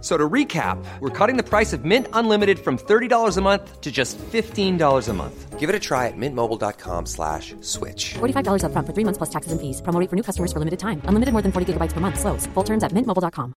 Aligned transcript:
So 0.00 0.16
to 0.16 0.28
recap, 0.28 0.78
we're 1.00 1.10
cutting 1.10 1.36
the 1.36 1.42
price 1.42 1.72
of 1.72 1.84
Mint 1.84 2.06
Unlimited 2.12 2.58
from 2.60 2.78
$30 2.78 3.36
a 3.36 3.40
month 3.40 3.80
to 3.80 3.90
just 3.90 4.16
$15 4.18 5.08
a 5.08 5.12
month. 5.12 5.58
Give 5.58 5.68
it 5.68 5.74
a 5.74 5.80
try 5.80 6.06
at 6.06 6.16
mintmobile.com 6.16 7.06
slash 7.06 7.56
switch. 7.62 8.14
$45 8.14 8.62
upfront 8.62 8.86
for 8.86 8.94
three 8.94 9.04
months 9.04 9.18
plus 9.18 9.30
taxes 9.30 9.50
and 9.50 9.60
fees. 9.60 9.82
Promo 9.82 9.98
rate 9.98 10.08
for 10.08 10.14
new 10.14 10.22
customers 10.22 10.52
for 10.52 10.60
limited 10.60 10.78
time. 10.78 11.02
Unlimited 11.08 11.32
more 11.32 11.42
than 11.42 11.50
40 11.50 11.72
gigabytes 11.72 11.94
per 11.94 12.00
month. 12.00 12.20
Slows. 12.20 12.46
Full 12.54 12.64
terms 12.64 12.82
at 12.82 12.92
mintmobile.com. 12.92 13.52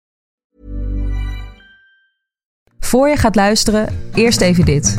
Voor 2.79 3.09
je 3.09 3.17
gaat 3.17 3.35
luisteren, 3.35 4.09
eerst 4.13 4.41
even 4.41 4.65
dit. 4.65 4.97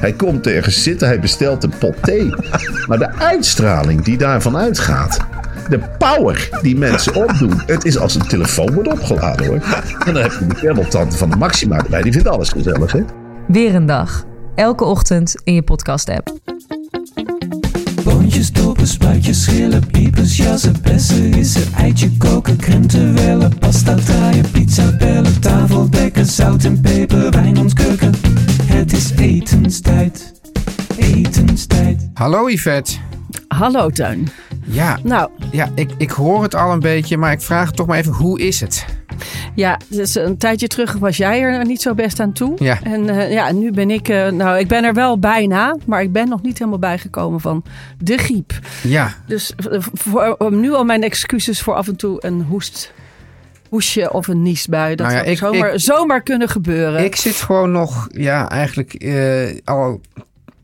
Hij 0.00 0.12
komt 0.12 0.46
ergens 0.46 0.82
zitten, 0.82 1.08
hij 1.08 1.20
bestelt 1.20 1.64
een 1.64 1.78
pot 1.78 2.02
thee. 2.02 2.30
Maar 2.86 2.98
de 2.98 3.12
uitstraling 3.12 4.04
die 4.04 4.16
daarvan 4.16 4.56
uitgaat. 4.56 5.26
De 5.68 5.80
power 5.98 6.48
die 6.62 6.76
mensen 6.76 7.14
opdoen. 7.14 7.62
Het 7.66 7.84
is 7.84 7.98
als 7.98 8.14
een 8.14 8.26
telefoon 8.28 8.72
wordt 8.72 8.92
opgeladen 8.92 9.46
hoor. 9.46 9.60
En 10.04 10.14
dan 10.14 10.22
heb 10.22 10.32
je 10.32 10.46
de 10.46 10.54
kebbeltante 10.54 11.16
van 11.16 11.30
de 11.30 11.36
Maxima 11.36 11.76
erbij. 11.76 12.02
Die 12.02 12.12
vindt 12.12 12.28
alles 12.28 12.48
gezellig 12.48 12.92
hè. 12.92 13.00
Weer 13.48 13.74
een 13.74 13.86
dag. 13.86 14.24
Elke 14.54 14.84
ochtend 14.84 15.34
in 15.44 15.54
je 15.54 15.62
podcast-app. 15.62 16.32
Boontjes, 18.04 18.52
dopen, 18.52 18.86
spuitjes, 18.86 19.42
schillen, 19.42 19.86
piepers, 19.86 20.36
jassen, 20.36 20.74
bessen, 20.82 21.32
rissen, 21.32 21.72
eitje 21.74 22.16
koken, 22.16 22.56
krenten 22.56 23.14
wellen, 23.14 23.58
pasta 23.58 23.94
draaien, 23.94 24.50
pizza 24.50 24.96
bellen, 24.96 25.40
tafel 25.40 25.90
dekken, 25.90 26.26
zout 26.26 26.64
en 26.64 26.80
peper, 26.80 27.30
wijn 27.30 27.58
ontkurken. 27.58 28.12
Het 28.62 28.92
is 28.92 29.10
etenstijd, 29.10 30.32
etenstijd. 30.96 32.08
Hallo 32.14 32.48
Yvette. 32.48 32.92
Hallo 33.48 33.90
Teun. 33.90 34.28
Ja, 34.64 34.98
Nou, 35.02 35.30
ja 35.52 35.68
ik, 35.74 35.90
ik 35.98 36.10
hoor 36.10 36.42
het 36.42 36.54
al 36.54 36.72
een 36.72 36.80
beetje, 36.80 37.16
maar 37.16 37.32
ik 37.32 37.40
vraag 37.40 37.70
toch 37.72 37.86
maar 37.86 37.98
even, 37.98 38.12
hoe 38.12 38.40
is 38.40 38.60
het? 38.60 38.84
ja, 39.54 39.80
dus 39.88 40.14
een 40.14 40.36
tijdje 40.36 40.66
terug 40.66 40.92
was 40.92 41.16
jij 41.16 41.40
er 41.42 41.66
niet 41.66 41.82
zo 41.82 41.94
best 41.94 42.20
aan 42.20 42.32
toe. 42.32 42.54
Ja. 42.58 42.78
En 42.82 43.08
eh, 43.08 43.32
ja, 43.32 43.52
nu 43.52 43.70
ben 43.72 43.90
ik, 43.90 44.08
eh, 44.08 44.28
nou, 44.30 44.58
ik 44.58 44.68
ben 44.68 44.84
er 44.84 44.94
wel 44.94 45.18
bijna, 45.18 45.76
maar 45.86 46.02
ik 46.02 46.12
ben 46.12 46.28
nog 46.28 46.42
niet 46.42 46.58
helemaal 46.58 46.78
bijgekomen 46.78 47.40
van 47.40 47.64
de 47.98 48.16
griep. 48.16 48.52
Ja, 48.82 49.14
Dus 49.26 49.54
eh, 49.70 49.78
voor, 49.92 50.36
nu 50.50 50.72
al 50.72 50.84
mijn 50.84 51.02
excuses 51.02 51.60
voor 51.62 51.74
af 51.74 51.88
en 51.88 51.96
toe 51.96 52.16
een 52.26 52.42
hoest, 52.48 52.92
hoestje 53.68 54.12
of 54.12 54.28
een 54.28 54.42
niesbui. 54.42 54.94
Dat 54.94 55.06
Nou 55.06 55.18
ja, 55.18 55.22
zou 55.22 55.30
ik- 55.32 55.38
zomaar, 55.58 55.72
ik- 55.74 55.80
zomaar 55.80 56.22
kunnen 56.22 56.48
gebeuren. 56.48 57.04
ik 57.04 57.16
zit 57.16 57.34
gewoon 57.36 57.72
nog, 57.72 58.06
ja, 58.10 58.48
eigenlijk 58.50 59.04
al, 59.64 60.00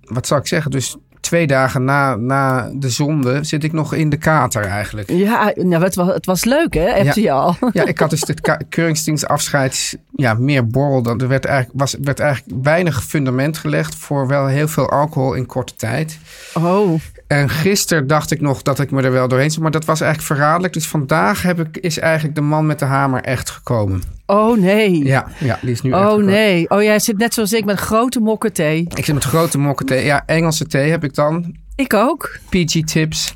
wat 0.05 0.27
zal 0.27 0.39
ik 0.39 0.47
zeggen, 0.47 0.71
dus 0.71 0.97
twee 1.23 1.47
dagen 1.47 1.85
na, 1.85 2.17
na 2.17 2.71
de 2.75 2.91
zonde 2.91 3.45
zit 3.45 3.65
ik 3.65 3.73
nog 3.73 3.95
in 3.95 4.11
de 4.11 4.17
kater 4.17 4.65
eigenlijk. 4.65 5.11
ja, 5.11 5.53
nou, 5.55 5.83
het, 5.83 5.95
was, 5.95 6.09
het 6.09 6.27
was 6.27 6.45
leuk 6.45 6.75
hè, 6.75 6.89
heb 6.89 7.15
je 7.15 7.31
al. 7.31 7.57
Ja, 7.73 7.85
ik 7.87 7.99
had 7.99 8.11
dus 8.11 8.21
het 8.21 8.67
keuringsdienstafscheid, 8.69 9.99
ja, 10.15 10.35
meer 10.35 10.67
borrel. 10.67 11.03
Dan, 11.03 11.21
er 11.21 11.29
werd 11.29 11.45
eigenlijk, 11.45 11.79
was, 11.81 11.97
werd 12.01 12.21
eigenlijk 12.21 12.63
weinig 12.63 13.05
fundament 13.05 13.59
gelegd 13.59 13.95
voor 13.95 14.27
wel 14.27 14.47
heel 14.47 14.69
veel 14.69 14.91
alcohol 14.91 15.35
in 15.35 15.47
korte 15.47 15.75
tijd. 15.75 16.19
Oh, 16.55 17.01
En 17.33 17.49
gisteren 17.49 18.07
dacht 18.07 18.31
ik 18.31 18.41
nog 18.41 18.63
dat 18.63 18.79
ik 18.79 18.91
me 18.91 19.03
er 19.03 19.13
wel 19.13 19.29
doorheen 19.29 19.51
zou, 19.51 19.63
maar 19.63 19.71
dat 19.71 19.85
was 19.85 20.01
eigenlijk 20.01 20.33
verraderlijk. 20.33 20.73
Dus 20.73 20.89
vandaag 20.89 21.43
heb 21.43 21.61
ik, 21.61 21.77
is 21.77 21.99
eigenlijk 21.99 22.35
de 22.35 22.41
man 22.41 22.67
met 22.67 22.79
de 22.79 22.85
hamer 22.85 23.23
echt 23.23 23.51
gekomen. 23.51 24.03
oh 24.27 24.59
nee. 24.59 25.05
Ja, 25.05 25.27
ja 25.39 25.59
die 25.63 25.71
is 25.71 25.81
nu 25.81 25.93
Oh 25.93 26.25
nee. 26.25 26.71
Oh, 26.71 26.83
jij 26.83 26.99
zit 26.99 27.19
net 27.19 27.35
zoals 27.35 27.53
ik 27.53 27.65
met 27.65 27.79
grote 27.79 28.21
mokken 28.21 28.53
thee. 28.53 28.87
Ik 28.95 29.05
zit 29.05 29.15
met 29.15 29.25
grote 29.25 29.59
mokken 29.59 29.87
thee. 29.87 30.05
Ja, 30.05 30.23
Engelse 30.27 30.67
thee 30.67 30.91
heb 30.91 31.05
ik 31.05 31.15
dan. 31.15 31.57
Ik 31.77 31.95
ook. 31.95 32.39
PG 32.49 32.85
tips. 32.85 33.35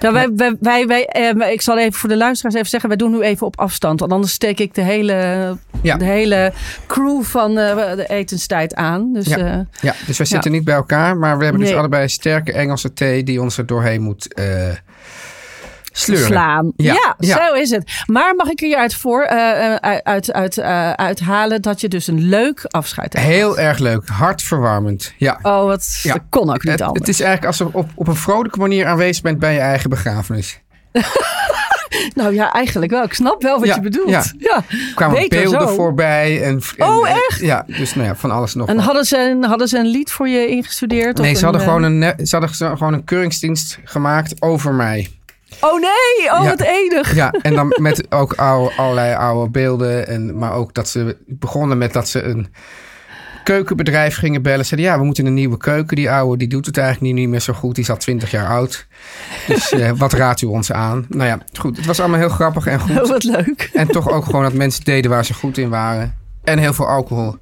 Nou, 0.00 0.14
wij, 0.14 0.28
wij, 0.36 0.56
wij, 0.60 0.86
wij, 0.86 1.06
eh, 1.06 1.52
ik 1.52 1.60
zal 1.62 1.78
even 1.78 1.92
voor 1.92 2.08
de 2.08 2.16
luisteraars 2.16 2.54
even 2.54 2.68
zeggen, 2.68 2.88
wij 2.88 2.98
doen 2.98 3.10
nu 3.10 3.20
even 3.20 3.46
op 3.46 3.58
afstand. 3.60 4.00
Want 4.00 4.12
anders 4.12 4.32
steek 4.32 4.60
ik 4.60 4.74
de 4.74 4.80
hele, 4.82 5.56
Ja. 5.82 5.96
de 5.96 6.04
hele 6.04 6.52
crew 6.86 7.22
van 7.22 7.58
eh, 7.58 7.94
de 7.96 8.06
etenstijd 8.08 8.74
aan. 8.74 9.12
Dus 9.12 9.26
Ja. 9.26 9.36
eh, 9.38 9.58
Ja, 9.80 9.94
dus 10.06 10.16
wij 10.18 10.26
zitten 10.26 10.50
niet 10.52 10.64
bij 10.64 10.74
elkaar, 10.74 11.16
maar 11.16 11.38
we 11.38 11.44
hebben 11.44 11.62
dus 11.62 11.74
allebei 11.74 12.08
sterke 12.08 12.52
Engelse 12.52 12.92
thee 12.92 13.22
die 13.22 13.40
ons 13.40 13.58
er 13.58 13.66
doorheen 13.66 14.00
moet 14.02 14.34
eh 14.34 14.68
sleuren. 15.92 16.26
slaan. 16.26 16.72
Ja, 16.76 16.92
Ja, 16.92 17.14
ja. 17.18 17.46
zo 17.46 17.54
is 17.54 17.70
het. 17.70 17.92
Maar 18.06 18.34
mag 18.34 18.48
ik 18.48 18.60
er 18.60 18.68
je 18.68 18.78
uit 18.78 18.94
voor 18.94 19.22
eh, 19.22 19.74
eh, 19.74 19.98
uit, 20.02 20.32
uit, 20.32 20.58
eh, 20.58 20.92
uithalen 20.92 21.62
dat 21.62 21.80
je 21.80 21.88
dus 21.88 22.06
een 22.06 22.20
leuk 22.28 22.64
afscheid 22.70 23.12
hebt? 23.12 23.26
Heel 23.26 23.58
erg 23.58 23.78
leuk, 23.78 24.08
hartverwarmend. 24.08 25.12
Ja. 25.18 25.38
Oh, 25.42 25.64
wat 25.64 26.00
Ja. 26.02 26.12
dat 26.12 26.22
kon 26.30 26.50
ook 26.50 26.62
niet 26.64 26.72
Het, 26.72 26.80
anders. 26.80 26.98
het 26.98 27.08
is 27.08 27.20
eigenlijk 27.20 27.46
als 27.46 27.58
je 27.58 27.78
op, 27.78 27.90
op 27.94 28.08
een 28.08 28.16
vrolijke 28.16 28.58
manier 28.58 28.86
aanwezig 28.86 29.22
bent 29.22 29.38
bij 29.38 29.52
je 29.54 29.60
eigen 29.60 29.90
begrafenis. 29.90 30.60
Nou 32.14 32.34
ja, 32.34 32.52
eigenlijk 32.52 32.92
wel. 32.92 33.02
Ik 33.02 33.12
snap 33.14 33.42
wel 33.42 33.58
wat 33.58 33.68
Ja, 33.68 33.74
je 33.74 33.80
bedoelt. 33.80 34.08
ja. 34.10 34.24
Ja. 34.38 34.56
Er 34.56 34.92
kwamen 34.94 35.16
Beter 35.16 35.40
beelden 35.40 35.68
zo. 35.68 35.74
voorbij. 35.74 36.42
En, 36.42 36.60
en- 36.76 36.86
Oh, 36.86 37.08
echt? 37.08 37.40
Ja, 37.40 37.64
dus 37.66 37.94
nou 37.94 38.06
ja, 38.06 38.14
van 38.16 38.30
alles 38.30 38.54
nog 38.54 38.68
En 38.68 38.76
wat. 38.76 38.84
hadden 38.84 39.04
ze, 39.04 39.18
een, 39.18 39.44
hadden 39.44 39.68
ze 39.68 39.78
een 39.78 39.86
lied 39.86 40.10
voor 40.10 40.28
je 40.28 40.46
ingestudeerd? 40.46 41.18
Nee, 41.18 41.32
Of 41.32 41.38
ze 41.38 41.44
hadden, 41.44 41.62
gewoon 41.62 41.82
een, 41.82 42.26
ze 42.26 42.36
hadden 42.38 42.76
gewoon 42.76 42.92
een 42.92 43.04
keuringsdienst 43.04 43.78
gemaakt 43.84 44.42
over 44.42 44.72
mij. 44.74 45.10
Oh 45.64 45.80
nee, 45.80 46.32
oh 46.38 46.42
Ja. 46.44 46.48
wat 46.48 46.60
enig. 46.60 47.14
Ja, 47.14 47.30
en 47.42 47.54
dan 47.54 47.74
met 47.80 48.12
ook 48.12 48.32
oude, 48.34 48.74
allerlei 48.76 49.14
oude 49.14 49.50
beelden. 49.50 50.06
En, 50.08 50.38
maar 50.38 50.52
ook 50.52 50.74
dat 50.74 50.88
ze 50.88 51.16
begonnen 51.26 51.78
met 51.78 51.92
dat 51.92 52.08
ze 52.08 52.22
een 52.22 52.48
keukenbedrijf 53.44 54.16
gingen 54.16 54.42
bellen. 54.42 54.66
Zeiden 54.66 54.90
ja, 54.90 54.98
we 54.98 55.04
moeten 55.04 55.26
een 55.26 55.34
nieuwe 55.34 55.56
keuken. 55.56 55.96
Die 55.96 56.10
oude 56.10 56.36
die 56.36 56.48
doet 56.48 56.66
het 56.66 56.76
eigenlijk 56.78 57.14
niet, 57.14 57.28
meer 57.28 57.40
zo 57.40 57.52
goed. 57.52 57.74
Die 57.74 57.84
is 57.84 57.90
al 57.90 57.96
twintig 57.96 58.30
jaar 58.30 58.48
oud. 58.48 58.86
Dus 59.46 59.72
eh, 59.72 59.90
wat 59.96 60.12
raadt 60.12 60.40
u 60.42 60.46
ons 60.46 60.72
aan? 60.72 61.06
Nou 61.08 61.28
ja, 61.28 61.38
goed. 61.58 61.76
Het 61.76 61.86
was 61.86 62.00
allemaal 62.00 62.18
heel 62.18 62.28
grappig 62.28 62.66
en 62.66 62.80
goed. 62.80 63.02
Oh, 63.02 63.08
wat 63.16 63.24
leuk. 63.24 63.70
En 63.72 63.86
toch 63.88 64.08
ook 64.10 64.24
gewoon 64.24 64.42
dat 64.42 64.52
mensen 64.52 64.84
deden 64.84 65.10
waar 65.10 65.24
ze 65.24 65.34
goed 65.34 65.58
in 65.58 65.68
waren. 65.68 66.14
En 66.44 66.58
heel 66.58 66.72
veel 66.72 66.86
alcohol. 66.88 67.36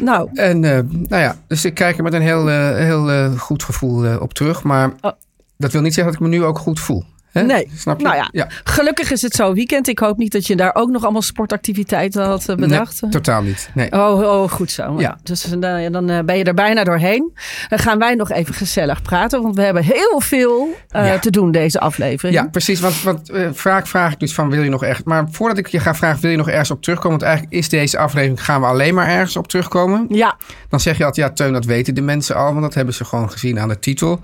Nou, 0.00 0.28
En 0.34 0.64
eh, 0.64 0.78
nou 1.08 1.22
ja, 1.22 1.36
dus 1.48 1.64
ik 1.64 1.74
kijk 1.74 1.96
er 1.96 2.02
met 2.02 2.12
een 2.12 2.22
heel, 2.22 2.50
eh, 2.50 2.74
heel 2.76 3.30
goed 3.36 3.62
gevoel 3.62 4.18
op 4.18 4.34
terug. 4.34 4.62
Maar 4.62 4.92
Oh. 5.00 5.12
dat 5.56 5.72
wil 5.72 5.80
niet 5.80 5.94
zeggen 5.94 6.12
dat 6.12 6.22
ik 6.22 6.28
me 6.28 6.36
nu 6.36 6.44
ook 6.44 6.58
goed 6.58 6.80
voel. 6.80 7.04
Hè? 7.36 7.42
Nee. 7.42 7.68
Snap 7.76 7.98
je? 8.00 8.06
Nou 8.06 8.28
ja, 8.32 8.48
gelukkig 8.64 9.10
is 9.10 9.22
het 9.22 9.34
zo 9.34 9.52
weekend. 9.52 9.88
Ik 9.88 9.98
hoop 9.98 10.16
niet 10.18 10.32
dat 10.32 10.46
je 10.46 10.56
daar 10.56 10.74
ook 10.74 10.90
nog 10.90 11.02
allemaal 11.02 11.22
sportactiviteiten 11.22 12.24
had 12.24 12.48
eh, 12.48 12.56
bedacht. 12.56 13.02
Nee, 13.02 13.10
totaal 13.10 13.42
niet. 13.42 13.70
Nee. 13.74 13.92
Oh, 13.92 14.18
oh, 14.20 14.50
goed 14.50 14.70
zo. 14.70 14.94
Ja. 15.00 15.18
Dus 15.22 15.44
eh, 15.44 15.60
dan, 15.60 15.92
dan 15.92 16.10
eh, 16.10 16.24
ben 16.24 16.36
je 16.38 16.44
er 16.44 16.54
bijna 16.54 16.84
doorheen. 16.84 17.32
Dan 17.68 17.78
gaan 17.78 17.98
wij 17.98 18.14
nog 18.14 18.30
even 18.30 18.54
gezellig 18.54 19.02
praten. 19.02 19.42
Want 19.42 19.54
we 19.56 19.62
hebben 19.62 19.82
heel 19.82 20.20
veel 20.20 20.68
eh, 20.88 21.06
Ja. 21.06 21.18
te 21.18 21.30
doen 21.30 21.50
deze 21.50 21.80
aflevering. 21.80 22.34
Ja, 22.38 22.46
precies. 22.46 22.80
Want, 22.80 23.02
want 23.02 23.30
eh, 23.30 23.48
vaak 23.52 23.86
vraag 23.86 24.12
ik 24.12 24.18
dus 24.20 24.34
van 24.34 24.50
wil 24.50 24.62
je 24.62 24.70
nog 24.70 24.82
ergens... 24.84 25.06
Maar 25.06 25.26
voordat 25.30 25.58
ik 25.58 25.66
je 25.66 25.80
ga 25.80 25.94
vragen 25.94 26.20
wil 26.20 26.30
je 26.30 26.36
nog 26.36 26.48
ergens 26.48 26.70
op 26.70 26.82
terugkomen... 26.82 27.18
want 27.18 27.30
eigenlijk 27.30 27.56
is 27.56 27.68
deze 27.68 27.98
aflevering... 27.98 28.44
gaan 28.44 28.60
we 28.60 28.66
alleen 28.66 28.94
maar 28.94 29.08
ergens 29.08 29.36
op 29.36 29.48
terugkomen. 29.48 30.06
Ja. 30.08 30.36
Dan 30.68 30.80
zeg 30.80 30.98
je 30.98 31.04
altijd, 31.04 31.26
ja 31.28 31.32
Teun, 31.32 31.52
dat 31.52 31.64
weten 31.64 31.94
de 31.94 32.00
mensen 32.00 32.36
al... 32.36 32.50
want 32.50 32.60
dat 32.60 32.74
hebben 32.74 32.94
ze 32.94 33.04
gewoon 33.04 33.30
gezien 33.30 33.58
aan 33.60 33.68
de 33.68 33.78
titel. 33.78 34.20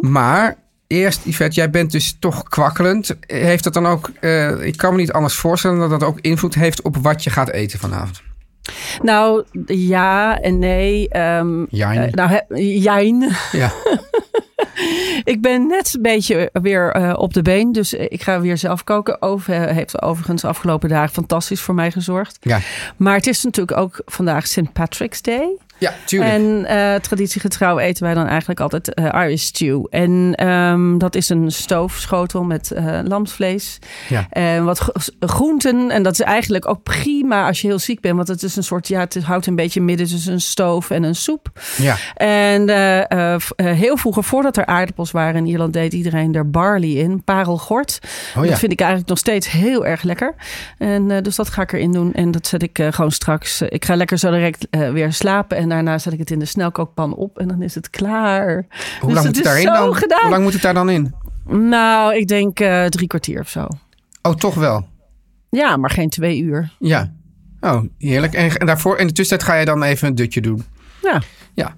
Maar 0.00 0.56
eerst, 0.92 1.24
Yvette, 1.24 1.54
jij 1.54 1.70
bent 1.70 1.90
dus 1.92 2.16
toch 2.18 2.42
kwakkelend. 2.42 3.16
Heeft 3.26 3.64
dat 3.64 3.74
dan 3.74 3.86
ook... 3.86 4.10
eh, 4.20 4.64
ik 4.64 4.76
kan 4.76 4.92
me 4.94 5.00
niet 5.00 5.12
anders 5.12 5.34
voorstellen... 5.34 5.78
dat 5.78 5.90
dat 5.90 6.02
ook 6.04 6.18
invloed 6.20 6.54
heeft 6.54 6.82
op 6.82 6.96
wat 6.96 7.24
je 7.24 7.30
gaat 7.30 7.50
eten 7.50 7.78
vanavond. 7.78 8.22
Nou, 9.02 9.44
ja 9.66 10.40
en 10.40 10.58
nee. 10.58 11.08
ehm, 11.08 11.64
Jijn. 11.68 11.98
eh, 12.06 12.12
nou, 12.12 12.30
he- 12.30 12.54
jijn. 12.80 13.28
Ja, 13.52 13.72
Ik 15.24 15.40
ben 15.40 15.66
net 15.66 15.94
een 15.94 16.02
beetje 16.02 16.50
weer 16.52 16.90
eh, 16.90 17.14
op 17.16 17.34
de 17.34 17.42
been. 17.42 17.72
Dus 17.72 17.92
ik 17.92 18.22
ga 18.22 18.40
weer 18.40 18.56
zelf 18.58 18.84
koken. 18.84 19.22
Over, 19.22 19.54
heeft 19.68 20.02
overigens 20.02 20.42
de 20.42 20.48
afgelopen 20.48 20.88
dagen 20.88 21.12
fantastisch 21.14 21.60
voor 21.60 21.74
mij 21.74 21.90
gezorgd. 21.90 22.36
ja. 22.40 22.60
Maar 22.96 23.14
het 23.14 23.26
is 23.26 23.42
natuurlijk 23.44 23.78
ook 23.78 24.02
vandaag 24.06 24.46
St. 24.46 24.72
Patrick's 24.72 25.22
Day. 25.22 25.48
Ja, 25.82 25.94
tuurlijk. 26.04 26.32
En 26.32 26.64
eh, 26.66 26.94
traditiegetrouw 26.94 27.78
eten 27.78 28.04
wij 28.04 28.14
dan 28.14 28.26
eigenlijk 28.26 28.60
altijd 28.60 28.94
eh, 28.94 29.04
Irish 29.24 29.42
stew. 29.42 29.84
En 29.90 30.32
ehm, 30.34 30.98
dat 30.98 31.14
is 31.14 31.28
een 31.28 31.50
stoofschotel 31.52 32.42
met 32.44 32.70
eh 32.70 32.98
lamsvlees. 33.04 33.78
Ja. 34.08 34.26
En 34.30 34.64
wat 34.64 34.78
gro- 34.78 34.92
groenten. 35.20 35.90
En 35.90 36.02
dat 36.02 36.12
is 36.12 36.20
eigenlijk 36.20 36.68
ook 36.68 36.82
prima 36.82 37.46
als 37.46 37.60
je 37.60 37.66
heel 37.66 37.78
ziek 37.78 38.00
bent. 38.00 38.16
Want 38.16 38.28
het 38.28 38.42
is 38.42 38.56
een 38.56 38.62
soort, 38.64 38.88
ja, 38.88 39.00
het 39.00 39.22
houdt 39.22 39.46
een 39.46 39.56
beetje 39.56 39.80
midden 39.80 40.06
tussen 40.06 40.32
een 40.32 40.40
stoof 40.40 40.90
en 40.90 41.02
een 41.02 41.14
soep. 41.14 41.48
ja. 41.76 41.96
En 42.14 42.68
heel 43.56 43.96
vroeger, 43.96 44.24
voordat 44.24 44.56
er 44.56 44.66
aardappels 44.66 45.10
waren 45.10 45.34
in 45.36 45.46
Ierland, 45.46 45.72
deed 45.72 45.92
iedereen 45.92 46.34
er 46.34 46.50
barley 46.50 46.90
in, 46.90 47.24
parelgort. 47.24 47.98
Oh 48.36 48.44
ja. 48.44 48.50
Dat 48.50 48.58
vind 48.58 48.72
ik 48.72 48.80
eigenlijk 48.80 49.08
nog 49.10 49.18
steeds 49.18 49.50
heel 49.50 49.86
erg 49.86 50.02
lekker. 50.02 50.34
En 50.78 51.22
dus 51.22 51.36
dat 51.36 51.48
ga 51.48 51.62
ik 51.62 51.72
erin 51.72 51.92
doen. 51.92 52.12
En 52.14 52.30
dat 52.30 52.46
zet 52.46 52.62
ik 52.62 52.82
gewoon 52.90 53.10
straks. 53.12 53.62
ik 53.62 53.84
ga 53.84 53.96
lekker 53.96 54.18
zo 54.18 54.30
direct 54.30 54.66
weer 54.70 55.12
slapen. 55.12 55.56
En 55.56 55.71
daarna 55.72 55.98
zet 55.98 56.12
ik 56.12 56.18
het 56.18 56.30
in 56.30 56.38
de 56.38 56.44
snelkookpan 56.44 57.14
op. 57.14 57.38
En 57.38 57.48
dan 57.48 57.62
is 57.62 57.74
het 57.74 57.90
klaar. 57.90 58.66
Hoe 59.00 59.12
Dus 59.12 59.14
lang 59.14 59.26
moet 59.26 59.36
het 59.36 59.44
daarin 59.44 59.64
dan? 59.66 59.94
gedaan. 59.94 60.20
Hoe 60.20 60.30
lang 60.30 60.42
moet 60.42 60.52
het 60.52 60.62
daar 60.62 60.74
dan 60.74 60.90
in? 60.90 61.14
Nou, 61.48 62.14
ik 62.16 62.28
denk 62.28 62.60
eh, 62.60 62.84
drie 62.84 63.06
kwartier 63.06 63.40
of 63.40 63.48
zo. 63.48 63.66
Oh, 64.22 64.34
toch 64.34 64.54
wel. 64.54 64.88
Ja, 65.50 65.76
maar 65.76 65.90
geen 65.90 66.08
twee 66.08 66.40
uur. 66.40 66.72
Ja. 66.78 67.12
Oh, 67.60 67.82
heerlijk. 67.98 68.34
En, 68.34 68.56
en 68.56 68.66
daarvoor, 68.66 68.98
in 68.98 69.06
de 69.06 69.12
tussentijd 69.12 69.50
ga 69.50 69.56
je 69.58 69.64
dan 69.64 69.82
even 69.82 70.08
een 70.08 70.14
dutje 70.14 70.40
doen. 70.40 70.64
Ja, 71.02 71.22
Ja. 71.54 71.74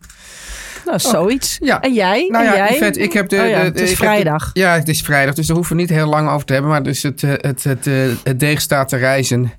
nou, 0.86 0.98
zoiets. 1.00 1.56
Ja. 1.60 1.80
En 1.80 1.92
jij? 1.92 2.26
Nou 2.28 2.44
en 2.46 2.52
ja, 2.56 2.72
jij? 2.72 2.88
Ik 2.90 3.12
heb 3.12 3.28
de... 3.28 3.36
Oh 3.36 3.48
ja, 3.48 3.58
de- 3.58 3.64
het 3.64 3.80
is 3.80 3.90
de- 3.90 3.96
vrijdag. 3.96 4.50
ja, 4.52 4.74
het 4.74 4.88
is 4.88 5.00
vrijdag, 5.02 5.34
dus 5.34 5.46
daar 5.46 5.56
hoeven 5.56 5.76
we 5.76 5.80
niet 5.82 5.90
heel 5.90 6.06
lang 6.08 6.28
over 6.28 6.46
te 6.46 6.52
hebben. 6.52 6.70
Maar 6.70 6.82
dus 6.82 7.02
het, 7.02 7.22
eh, 7.22 7.30
het, 7.36 7.64
het, 7.64 7.86
eh, 7.86 7.94
het 8.24 8.40
deeg 8.40 8.60
staat 8.60 8.88
te 8.88 8.96
rijzen. 8.96 9.52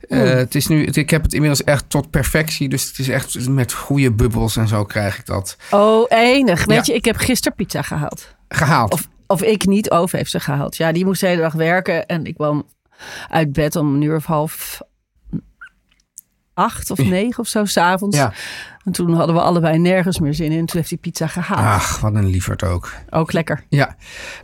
Eh, 0.00 0.20
het 0.20 0.54
is 0.54 0.66
nu, 0.66 0.84
het- 0.84 0.96
ik 0.96 1.10
heb 1.10 1.22
het 1.22 1.32
inmiddels 1.32 1.64
echt 1.64 1.84
tot 1.90 2.10
perfectie. 2.10 2.68
Dus 2.68 2.84
het 2.88 2.98
is 2.98 3.08
echt 3.08 3.48
met 3.48 3.72
goede 3.72 4.12
bubbels 4.12 4.56
en 4.56 4.68
zo 4.68 4.84
krijg 4.84 5.18
ik 5.18 5.26
dat 5.26 5.56
Oh, 5.70 6.04
enig. 6.08 6.64
Weet 6.64 6.86
je, 6.86 6.94
ik 6.94 7.04
heb 7.04 7.16
gisteren 7.16 7.56
pizza 7.56 7.82
gehaald. 7.82 8.34
gehaald. 8.48 8.92
Of, 8.92 9.08
of 9.26 9.42
ik 9.42 9.66
niet, 9.66 9.90
Ove 9.90 10.16
heeft 10.16 10.30
ze 10.30 10.40
gehaald. 10.40 10.76
Ja, 10.76 10.92
die 10.92 11.04
moest 11.04 11.20
de 11.20 11.26
hele 11.26 11.40
dag 11.40 11.52
werken. 11.52 12.06
En 12.06 12.24
ik 12.24 12.34
kwam 12.34 12.66
uit 13.28 13.52
bed 13.52 13.76
om 13.76 13.94
een 13.94 14.02
uur 14.02 14.16
of 14.16 14.24
half 14.24 14.80
acht 16.56 16.90
of 16.90 16.98
negen 16.98 17.38
of 17.38 17.48
zo 17.48 17.64
s'avonds. 17.76 18.16
Ja. 18.16 18.32
En 18.84 18.92
toen 18.92 19.14
hadden 19.14 19.34
we 19.34 19.40
allebei 19.40 19.78
nergens 19.78 20.18
meer 20.20 20.34
zin 20.34 20.52
in. 20.52 20.66
Toen 20.66 20.76
heeft 20.76 20.88
hij 20.88 20.98
pizza 20.98 21.26
gehaald. 21.26 21.60
Ach, 21.80 22.00
wat 22.00 22.14
een 22.14 22.26
lieverd 22.26 22.64
ook. 22.64 22.92
Ook 23.10 23.32
lekker. 23.32 23.64
Ja. 23.68 23.96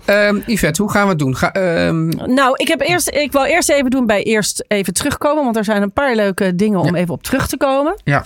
Ehm 0.05 0.39
Yvette, 0.47 0.83
hoe 0.83 0.91
gaan 0.91 1.03
we 1.03 1.09
het 1.09 1.19
doen? 1.19 1.37
Ga, 1.37 1.53
ehm, 1.53 2.09
Nou, 2.35 2.55
ik, 2.57 2.69
heb 2.69 2.81
eerst, 2.81 3.09
ik 3.11 3.33
wil 3.33 3.45
eerst 3.45 3.71
even 3.71 3.91
doen 3.91 4.07
bij 4.07 4.23
eerst 4.23 4.65
even 4.69 4.93
terugkomen. 4.93 5.45
Want 5.45 5.57
er 5.57 5.65
zijn 5.65 5.83
een 5.83 5.93
paar 5.93 6.15
leuke 6.15 6.55
dingen 6.57 6.81
om 6.81 6.95
even 6.95 7.15
op 7.15 7.23
terug 7.23 7.47
te 7.49 7.57
komen. 7.57 8.01
ja. 8.05 8.25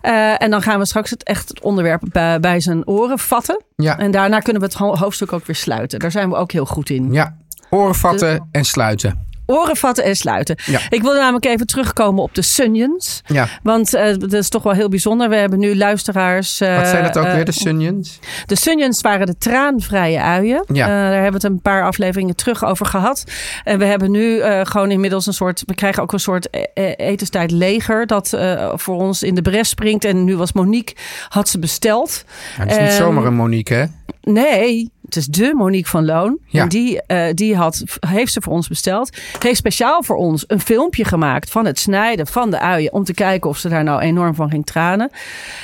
Eh, 0.00 0.42
en 0.42 0.50
dan 0.50 0.62
gaan 0.62 0.78
we 0.78 0.86
straks 0.86 1.10
het 1.10 1.22
echt 1.22 1.48
het 1.48 1.60
onderwerp 1.60 2.02
bij, 2.12 2.40
bij 2.40 2.60
zijn 2.60 2.86
oren 2.86 3.18
vatten. 3.18 3.62
Ja. 3.76 3.98
En 3.98 4.10
daarna 4.10 4.38
kunnen 4.40 4.62
we 4.62 4.68
het 4.68 4.76
ho- 4.76 4.96
hoofdstuk 4.96 5.32
ook 5.32 5.46
weer 5.46 5.56
sluiten. 5.56 5.98
Daar 5.98 6.10
zijn 6.10 6.28
we 6.28 6.36
ook 6.36 6.52
heel 6.52 6.66
goed 6.66 6.90
in. 6.90 7.12
ja. 7.12 7.36
Oren 7.70 7.94
vatten 7.94 8.48
en 8.52 8.64
sluiten. 8.64 9.26
Oren 9.50 9.76
vatten 9.76 10.04
en 10.04 10.16
sluiten. 10.16 10.56
Ja. 10.66 10.80
Ik 10.88 11.02
wil 11.02 11.14
namelijk 11.14 11.44
even 11.44 11.66
terugkomen 11.66 12.22
op 12.22 12.34
de 12.34 12.42
Sunions. 12.42 13.20
Ja. 13.26 13.48
Want 13.62 13.94
eh, 13.94 14.14
dat 14.18 14.32
is 14.32 14.48
toch 14.48 14.62
wel 14.62 14.72
heel 14.72 14.88
bijzonder. 14.88 15.28
We 15.28 15.36
hebben 15.36 15.58
nu 15.58 15.76
luisteraars. 15.76 16.60
eh, 16.60 16.76
Wat 16.76 16.88
zijn 16.88 17.02
dat 17.02 17.18
ook 17.18 17.24
eh, 17.24 17.34
weer, 17.34 17.44
de 17.44 17.52
Sunions? 17.52 18.18
De 18.46 18.56
Sunions 18.56 19.00
waren 19.00 19.26
de 19.26 19.38
traanvrije 19.38 20.20
uien. 20.20 20.64
Ja. 20.72 20.86
Eh, 20.86 20.92
daar 20.92 21.12
hebben 21.22 21.40
we 21.40 21.46
het 21.46 21.54
een 21.56 21.60
paar 21.62 21.84
afleveringen 21.84 22.36
terug 22.36 22.64
over 22.64 22.86
gehad. 22.86 23.24
En 23.64 23.78
we 23.78 23.84
hebben 23.84 24.10
nu 24.10 24.38
eh, 24.38 24.60
gewoon 24.64 24.90
inmiddels 24.90 25.26
een 25.26 25.32
soort... 25.32 25.62
We 25.66 25.74
krijgen 25.74 26.02
ook 26.02 26.12
een 26.12 26.20
soort 26.20 26.50
eh, 26.50 26.62
eh, 26.74 26.92
etenstijd 26.96 27.50
leger... 27.50 28.06
dat 28.06 28.32
eh, 28.32 28.70
voor 28.74 28.96
ons 28.96 29.22
in 29.22 29.34
de 29.34 29.42
bres 29.42 29.68
springt. 29.68 30.04
En 30.04 30.24
nu 30.24 30.36
was 30.36 30.52
Monique, 30.52 30.96
had 31.28 31.48
ze 31.48 31.58
besteld. 31.58 32.24
Ja, 32.56 32.62
het 32.62 32.70
is 32.70 32.78
niet 32.78 32.86
Ehm, 32.88 32.96
zomaar 32.96 33.24
een 33.24 33.34
Monique, 33.34 33.74
hè? 33.76 33.84
Nee, 34.32 34.90
het 35.08 35.16
is 35.16 35.26
de 35.26 35.52
Monique 35.54 35.90
van 35.90 36.04
Loon. 36.04 36.38
Ja. 36.46 36.62
En 36.62 36.68
die, 36.68 37.02
eh, 37.02 37.34
die 37.34 37.56
had, 37.56 37.82
heeft 38.06 38.32
ze 38.32 38.40
voor 38.40 38.52
ons 38.52 38.68
besteld. 38.68 39.16
Heeft 39.38 39.56
speciaal 39.56 40.02
voor 40.02 40.16
ons 40.16 40.44
een 40.46 40.60
filmpje 40.60 41.04
gemaakt 41.04 41.50
van 41.50 41.66
het 41.66 41.78
snijden 41.78 42.26
van 42.26 42.50
de 42.50 42.58
uien. 42.58 42.92
Om 42.92 43.04
te 43.04 43.14
kijken 43.14 43.50
of 43.50 43.58
ze 43.58 43.68
daar 43.68 43.84
nou 43.84 44.00
enorm 44.00 44.34
van 44.34 44.50
ging 44.50 44.66
tranen. 44.66 45.10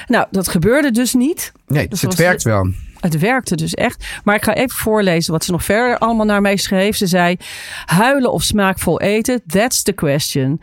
Nou, 0.06 0.26
dat 0.31 0.49
gebeurde 0.49 0.91
dus 0.91 1.14
niet. 1.14 1.52
Nee, 1.67 1.88
Dus 1.88 2.02
het 2.02 2.14
werkt 2.14 2.43
wel. 2.43 2.73
Het 3.00 3.19
werkte 3.19 3.56
dus 3.56 3.75
echt. 3.75 4.06
Maar 4.25 4.35
ik 4.35 4.44
ga 4.44 4.55
even 4.55 4.76
voorlezen 4.76 5.32
wat 5.32 5.44
ze 5.44 5.50
nog 5.50 5.64
verder 5.64 5.99
allemaal 5.99 6.26
naar 6.26 6.40
mij 6.40 6.56
schreef. 6.56 6.97
Ze 6.97 7.06
zei: 7.06 7.37
huilen 7.85 8.32
of 8.32 8.43
smaakvol 8.43 9.00
eten, 9.00 9.43
that's 9.47 9.82
the 9.82 9.93
question. 9.93 10.61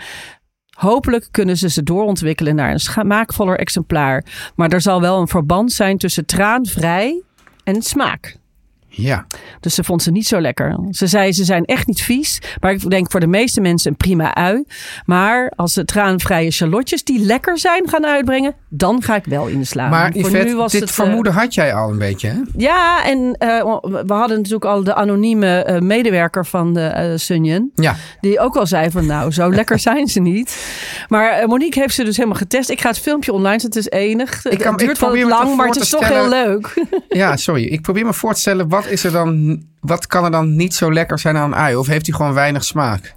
Hopelijk 0.78 1.28
kunnen 1.32 1.58
ze 1.58 1.70
ze 1.70 1.84
doorontwikkelen 1.84 2.56
naar 2.56 2.72
een 2.72 2.80
smaakvoller 2.80 3.60
exemplaar. 3.60 4.26
Maar 4.56 4.70
er 4.70 4.82
zal 4.82 5.02
wel 5.02 5.20
een 5.20 5.28
verband 5.28 5.72
zijn 5.72 5.98
tussen 5.98 6.26
traanvrij 6.26 7.22
en 7.64 7.82
smaak. 7.82 8.40
Ja. 8.94 9.26
Dus 9.60 9.76
ze 9.76 9.84
vond 9.84 10.04
ze 10.04 10.12
niet 10.12 10.28
zo 10.28 10.42
lekker. 10.42 10.78
Ze 10.90 11.08
zei, 11.08 11.32
ze 11.32 11.44
zijn 11.44 11.66
echt 11.66 11.88
niet 11.88 12.02
vies. 12.02 12.42
Maar 12.60 12.72
ik 12.72 12.90
denk 12.90 13.12
voor 13.12 13.20
de 13.20 13.28
meeste 13.28 13.62
mensen 13.62 13.92
een 13.92 13.98
prima 13.98 14.36
ui. 14.36 14.64
Maar 15.06 15.52
als 15.56 15.74
ze 15.74 15.86
traanvrije 15.86 16.52
shallotjes 16.52 17.04
die 17.04 17.20
lekker 17.20 17.58
zijn 17.58 17.90
gaan 17.90 18.06
uitbrengen... 18.06 18.54
dan 18.70 19.02
ga 19.04 19.16
ik 19.16 19.26
wel 19.26 19.48
in 19.48 19.60
de 19.60 19.66
sla. 19.66 19.90
Maar 19.90 20.12
Voor 20.12 20.22
Yvette, 20.30 20.48
nu 20.48 20.56
was 20.56 20.72
dit 20.72 20.82
het, 20.82 20.90
eh, 20.90 20.96
vermoeden 20.96 21.34
had 21.34 21.54
jij 21.54 21.74
al 21.74 21.90
een 21.90 21.98
beetje, 21.98 22.28
hè? 22.28 22.36
ja, 22.58 23.06
en 23.06 23.36
eh, 23.38 23.78
we 23.82 24.14
hadden 24.14 24.38
natuurlijk 24.38 24.66
al 24.66 24.84
de 24.84 24.94
anonieme 24.94 25.64
eh, 25.64 25.80
medewerker 25.82 26.46
van 26.46 26.74
de 26.74 27.14
Sunyon. 27.18 27.72
Ja. 27.76 27.96
Die 28.22 28.40
ook 28.40 28.56
al 28.56 28.68
zei 28.68 28.92
van 28.92 29.06
nou, 29.06 29.32
zo 29.32 29.50
lekker 29.52 29.80
zijn 29.90 30.08
ze 30.08 30.20
niet. 30.20 30.66
Maar 31.08 31.48
Monique 31.48 31.80
heeft 31.82 31.96
ze 31.96 32.04
dus 32.04 32.18
helemaal 32.18 32.38
getest. 32.38 32.70
Ik 32.70 32.82
ga 32.82 32.88
het 32.90 33.00
filmpje 33.00 33.34
online 33.34 33.60
zetten, 33.60 33.82
het 33.84 33.94
is 33.94 34.00
enig. 34.00 34.46
Ik 34.46 34.58
kan- 34.60 34.72
het 34.72 34.82
ik 34.82 34.88
duurt 34.88 35.00
wel 35.00 35.10
probeer 35.10 35.28
me 35.28 35.32
lang, 35.34 35.56
maar 35.56 35.68
het 35.68 35.76
is 35.82 35.90
toch 35.90 36.08
heel 36.08 36.30
leuk. 36.30 36.74
Ja, 37.10 37.36
sorry. 37.48 37.64
Ik 37.64 37.82
probeer 37.82 38.06
me 38.06 38.14
voor 38.14 38.34
te 38.34 38.40
stellen, 38.40 38.70
wat, 38.70 38.81
is 38.88 39.04
er 39.04 39.12
dan, 39.12 39.62
wat 39.80 40.08
kan 40.08 40.24
er 40.24 40.32
dan 40.32 40.56
niet 40.56 40.74
zo 40.74 40.94
lekker 40.94 41.20
zijn 41.20 41.38
aan 41.38 41.52
een 41.52 41.58
ui? 41.58 41.76
Of 41.76 41.88
heeft 41.88 42.06
hij 42.06 42.16
gewoon 42.16 42.34
weinig 42.34 42.64
smaak? 42.64 43.14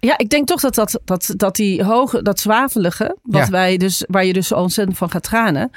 Ja, 0.00 0.18
ik 0.18 0.28
denk 0.30 0.46
toch 0.46 0.60
dat, 0.60 0.74
dat, 0.74 1.00
dat, 1.04 1.34
dat 1.36 1.56
die 1.56 1.84
hoge, 1.84 2.22
dat 2.22 2.40
zwavelige, 2.40 3.16
wat 3.22 3.44
Ja. 3.44 3.50
wij 3.50 3.76
dus, 3.76 4.04
waar 4.08 4.24
je 4.24 4.32
dus 4.32 4.46
zo 4.48 4.54
ontzettend 4.54 4.98
van 4.98 5.10
gaat 5.10 5.22
tranen, 5.22 5.70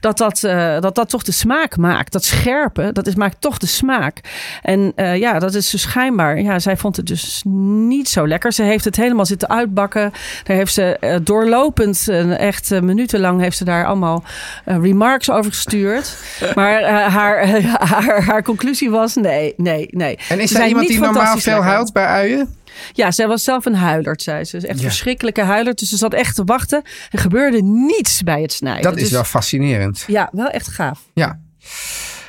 dat 0.00 0.18
dat, 0.18 0.44
eh, 0.44 0.80
dat 0.80 0.94
dat 0.94 1.08
toch 1.08 1.22
de 1.22 1.32
smaak 1.32 1.76
maakt. 1.76 2.12
Dat 2.12 2.24
scherpe, 2.24 2.90
dat 2.92 3.06
is, 3.06 3.14
maakt 3.14 3.40
toch 3.40 3.58
de 3.58 3.66
smaak. 3.66 4.20
En 4.62 4.92
eh, 4.94 5.16
ja, 5.16 5.38
dat 5.38 5.54
is 5.54 5.70
dus 5.70 5.80
schijnbaar. 5.80 6.40
Ja, 6.40 6.58
zij 6.58 6.76
vond 6.76 6.96
het 6.96 7.06
dus 7.06 7.42
niet 7.44 8.08
zo 8.08 8.26
lekker. 8.28 8.52
Ze 8.52 8.62
heeft 8.62 8.84
het 8.84 8.96
helemaal 8.96 9.26
zitten 9.26 9.48
uitbakken. 9.48 10.12
Daar 10.44 10.56
heeft 10.56 10.72
ze 10.74 10.96
eh, 10.98 11.16
doorlopend, 11.22 12.08
echt 12.38 12.80
minutenlang, 12.80 13.40
heeft 13.40 13.56
ze 13.56 13.64
daar 13.64 13.86
allemaal 13.86 14.24
remarks 14.64 15.30
over 15.30 15.50
gestuurd. 15.52 16.16
Maar 16.54 16.84
haar, 16.90 17.48
haar, 17.92 18.22
haar 18.24 18.42
conclusie 18.42 18.90
was 18.90 19.14
nee, 19.14 19.54
nee, 19.56 19.88
nee. 19.90 20.18
En 20.28 20.40
is 20.40 20.54
er 20.54 20.66
iemand 20.66 20.88
die 20.88 21.00
normaal 21.00 21.38
veel 21.38 21.62
huilt 21.62 21.92
bij 21.92 22.04
uien? 22.06 22.54
Ja, 22.92 23.10
zij 23.10 23.26
was 23.28 23.44
zelf 23.44 23.64
een 23.66 23.74
huilert, 23.74 24.22
zei 24.22 24.44
ze. 24.44 24.56
Echt 24.66 24.78
Ja. 24.80 24.86
verschrikkelijke 24.86 25.42
huilert. 25.42 25.78
Dus 25.78 25.88
ze 25.88 25.96
zat 25.96 26.14
echt 26.14 26.34
te 26.34 26.44
wachten. 26.44 26.82
Er 27.10 27.18
gebeurde 27.18 27.62
niets 27.62 28.22
bij 28.22 28.42
het 28.42 28.52
snijden. 28.52 28.82
Dat 28.82 28.96
is 28.96 29.02
Dus- 29.02 29.10
wel 29.10 29.24
fascinerend. 29.24 30.04
Ja, 30.06 30.28
wel 30.32 30.48
echt 30.48 30.68
gaaf. 30.68 31.00
Ja. 31.14 31.40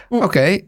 Oké. 0.09 0.59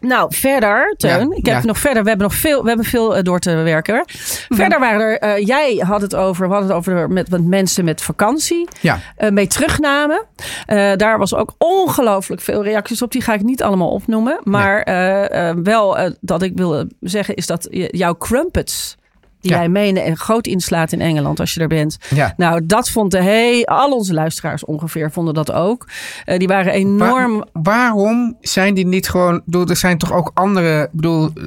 Nou, 0.00 0.34
verder, 0.34 0.94
Teun. 0.96 1.10
Ja, 1.30 1.36
ik 1.36 1.46
heb 1.46 1.60
ja. 1.60 1.66
nog 1.66 1.78
verder. 1.78 2.02
We 2.02 2.08
hebben 2.08 2.26
nog 2.26 2.36
veel, 2.36 2.62
we 2.62 2.68
hebben 2.68 2.86
veel 2.86 3.16
eh, 3.16 3.22
door 3.22 3.38
te 3.38 3.54
werken. 3.54 3.94
hoor. 3.94 4.04
Verder 4.48 4.78
waren 4.80 5.00
er. 5.00 5.18
eh, 5.18 5.46
jij 5.46 5.76
had 5.86 6.00
het 6.00 6.14
over. 6.14 6.46
We 6.46 6.52
hadden 6.52 6.68
het 6.70 6.78
over 6.78 7.10
met, 7.10 7.30
met 7.30 7.46
mensen 7.46 7.84
met 7.84 8.02
vakantie. 8.02 8.68
Ja. 8.80 9.00
eh, 9.16 9.30
mee 9.30 9.46
terugname. 9.46 10.24
Eh, 10.66 10.92
daar 10.96 11.18
was 11.18 11.34
ook 11.34 11.54
ongelooflijk 11.58 12.40
veel 12.40 12.62
reacties 12.62 13.02
op. 13.02 13.12
Die 13.12 13.22
ga 13.22 13.34
ik 13.34 13.42
niet 13.42 13.62
allemaal 13.62 13.90
opnoemen. 13.90 14.40
Maar 14.42 14.82
eh, 14.82 15.54
wel 15.62 15.98
dat 16.20 16.42
ik 16.42 16.52
wil 16.54 16.84
zeggen 17.00 17.34
is 17.34 17.46
dat 17.46 17.68
jouw 17.70 18.16
crumpets. 18.16 18.96
Die 19.40 19.50
Ja. 19.50 19.56
jij 19.58 19.68
menen 19.68 20.04
en 20.04 20.16
groot 20.16 20.46
inslaat 20.46 20.92
in 20.92 21.00
Engeland 21.00 21.40
als 21.40 21.54
je 21.54 21.60
er 21.60 21.68
bent. 21.68 21.96
Ja. 22.14 22.34
Nou, 22.36 22.60
dat 22.66 22.90
vond 22.90 23.10
de 23.10 23.22
hey, 23.22 23.64
al 23.64 23.90
onze 23.92 24.14
luisteraars 24.14 24.64
ongeveer 24.64 25.10
vonden 25.10 25.34
dat 25.34 25.52
ook. 25.52 25.86
Eh, 26.24 26.38
die 26.38 26.48
waren 26.48 26.72
enorm. 26.72 27.38
Wa- 27.38 27.46
waarom 27.62 28.36
zijn 28.40 28.74
die 28.74 28.86
niet 28.86 29.08
gewoon... 29.08 29.42
bedoel, 29.44 29.66
er 29.66 29.76
zijn 29.76 29.98
toch 29.98 30.12
ook 30.12 30.30
andere... 30.34 30.82
Ik 30.82 30.88
bedoel, 30.92 31.30
eh, 31.34 31.42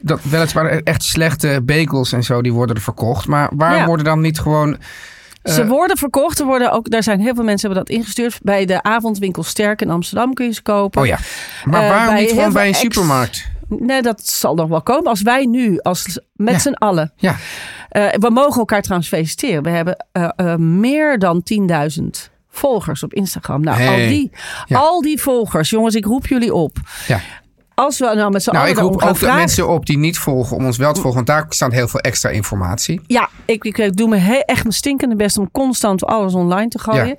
dat 0.00 0.20
weliswaar 0.22 0.66
echt 0.84 1.02
slechte 1.02 1.60
bagels 1.64 2.12
en 2.12 2.22
zo, 2.22 2.42
die 2.42 2.52
worden 2.52 2.76
er 2.76 2.82
verkocht. 2.82 3.26
Maar 3.26 3.50
waarom 3.52 3.78
Ja. 3.80 3.86
worden 3.86 4.04
dan 4.04 4.20
niet 4.20 4.38
gewoon... 4.40 4.76
Ze 5.42 5.66
worden 5.66 5.96
verkocht. 5.96 6.38
Er 6.40 6.46
worden 6.46 6.72
ook, 6.72 6.90
daar 6.90 7.02
zijn 7.02 7.20
heel 7.20 7.34
veel 7.34 7.44
mensen 7.44 7.68
hebben 7.68 7.86
dat 7.86 7.96
ingestuurd. 7.96 8.38
Bij 8.42 8.64
de 8.64 8.82
avondwinkel 8.82 9.42
Sterk 9.42 9.80
in 9.82 9.90
Amsterdam 9.90 10.34
kun 10.34 10.46
je 10.46 10.52
ze 10.52 10.62
kopen. 10.62 11.00
Oh 11.00 11.06
ja. 11.06 11.18
Maar 11.64 11.82
Eh, 11.82 11.88
waarom 11.88 12.14
niet 12.14 12.30
gewoon 12.30 12.52
bij 12.52 12.68
een 12.68 12.74
supermarkt? 12.74 13.50
Nee, 13.68 14.02
dat 14.02 14.26
zal 14.26 14.54
nog 14.54 14.68
wel 14.68 14.82
komen. 14.82 15.06
Als 15.10 15.22
wij 15.22 15.44
nu, 15.46 15.78
als, 15.80 16.20
met 16.32 16.54
Ja. 16.54 16.60
z'n 16.60 16.72
allen. 16.72 17.12
Ja. 17.16 17.36
Eh, 17.88 18.08
we 18.12 18.30
mogen 18.30 18.58
elkaar 18.58 18.82
trouwens 18.82 19.08
feliciteren. 19.08 19.62
We 19.62 19.70
hebben 19.70 20.06
eh, 20.12 20.28
eh, 20.36 20.54
meer 20.56 21.18
dan 21.18 21.42
10.000 21.42 22.30
volgers 22.48 23.02
op 23.02 23.14
Instagram. 23.14 23.60
Nou, 23.60 23.76
Hey. 23.80 23.88
al, 24.02 24.08
die, 24.08 24.30
Ja. 24.66 24.78
al 24.78 25.00
die 25.00 25.20
volgers, 25.20 25.70
jongens, 25.70 25.94
ik 25.94 26.04
roep 26.04 26.26
jullie 26.26 26.54
op. 26.54 26.76
Ja. 27.06 27.20
Als 27.78 27.98
we 27.98 28.12
nou 28.14 28.30
met 28.30 28.42
z'n 28.42 28.50
Nou, 28.50 28.64
allen 28.64 28.76
ik 28.76 28.82
roep 28.82 28.92
ook 29.02 29.08
de 29.08 29.14
vragen... 29.14 29.36
mensen 29.36 29.68
op 29.68 29.86
die 29.86 29.98
niet 29.98 30.18
volgen 30.18 30.56
om 30.56 30.64
ons 30.66 30.76
wel 30.76 30.92
te 30.92 31.00
volgen. 31.00 31.24
Want 31.24 31.26
daar 31.26 31.46
staat 31.48 31.72
heel 31.72 31.88
veel 31.88 32.00
extra 32.00 32.30
informatie. 32.30 33.00
Ja, 33.06 33.28
ik, 33.44 33.64
ik, 33.64 33.78
ik 33.78 33.96
doe 33.96 34.08
me 34.08 34.16
he- 34.16 34.42
echt 34.44 34.62
mijn 34.62 34.74
stinkende 34.74 35.16
best 35.16 35.38
om 35.38 35.50
constant 35.50 36.04
alles 36.04 36.34
online 36.34 36.68
te 36.68 36.78
gooien. 36.78 37.16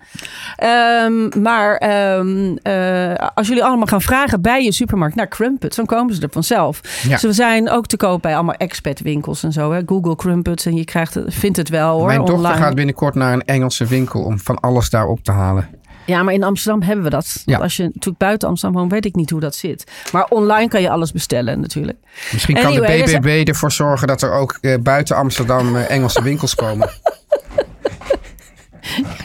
Ehm, 0.55 1.41
maar 1.41 1.75
ehm, 1.75 2.55
eh, 2.61 3.27
als 3.33 3.47
jullie 3.47 3.63
allemaal 3.63 3.85
gaan 3.85 4.01
vragen 4.01 4.41
bij 4.41 4.63
je 4.63 4.71
supermarkt 4.71 5.15
naar 5.15 5.27
Crumpets, 5.27 5.75
dan 5.75 5.85
komen 5.85 6.13
ze 6.15 6.21
er 6.21 6.29
vanzelf. 6.31 6.81
Ja. 7.07 7.17
Ze 7.17 7.33
zijn 7.33 7.69
ook 7.69 7.85
te 7.85 7.97
koop 7.97 8.21
bij 8.21 8.35
allemaal 8.35 8.55
expat 8.55 8.99
winkels 8.99 9.43
en 9.43 9.51
zo. 9.51 9.71
Hè. 9.71 9.81
Google 9.85 10.15
Crumpets 10.15 10.65
en 10.65 10.75
je 10.75 10.85
krijgt 10.85 11.17
vindt 11.27 11.57
het 11.57 11.69
wel 11.69 11.97
hoor. 11.97 12.05
Mijn 12.05 12.19
dochter 12.19 12.35
online. 12.35 12.57
gaat 12.57 12.75
binnenkort 12.75 13.15
naar 13.15 13.33
een 13.33 13.45
Engelse 13.45 13.85
winkel 13.85 14.21
om 14.23 14.39
van 14.39 14.59
alles 14.59 14.89
daar 14.89 15.07
op 15.07 15.23
te 15.23 15.31
halen. 15.31 15.67
Ja, 16.09 16.23
maar 16.23 16.33
in 16.33 16.43
Amsterdam 16.43 16.81
hebben 16.81 17.03
we 17.03 17.09
dat. 17.09 17.41
Ja. 17.45 17.57
Als 17.57 17.75
je 17.75 17.83
natuurlijk 17.83 18.17
buiten 18.17 18.47
Amsterdam 18.47 18.79
woont, 18.79 18.91
weet 18.91 19.05
ik 19.05 19.15
niet 19.15 19.29
hoe 19.29 19.39
dat 19.39 19.55
zit. 19.55 19.91
Maar 20.11 20.25
online 20.29 20.67
kan 20.67 20.81
je 20.81 20.89
alles 20.89 21.11
bestellen 21.11 21.59
natuurlijk. 21.59 21.97
Misschien 22.31 22.55
kan 22.55 22.65
Anyway, 22.65 23.05
de 23.05 23.19
BBB 23.19 23.47
ervoor 23.47 23.71
zorgen 23.71 24.07
dat 24.07 24.21
er 24.21 24.31
ook 24.31 24.57
eh, 24.61 24.77
buiten 24.79 25.15
Amsterdam 25.15 25.75
eh, 25.75 25.89
Engelse 25.89 26.23
winkels 26.23 26.55
komen. 26.55 26.89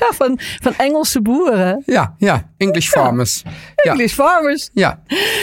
Ja, 0.00 0.06
van, 0.14 0.38
van 0.62 0.74
Engelse 0.76 1.22
boeren. 1.22 1.82
Ja, 1.86 2.14
ja. 2.18 2.48
English 2.56 2.88
farmers. 2.88 3.42
Ja, 3.74 3.90
English 3.90 4.14
farmers. 4.14 4.70
ja, 4.72 5.02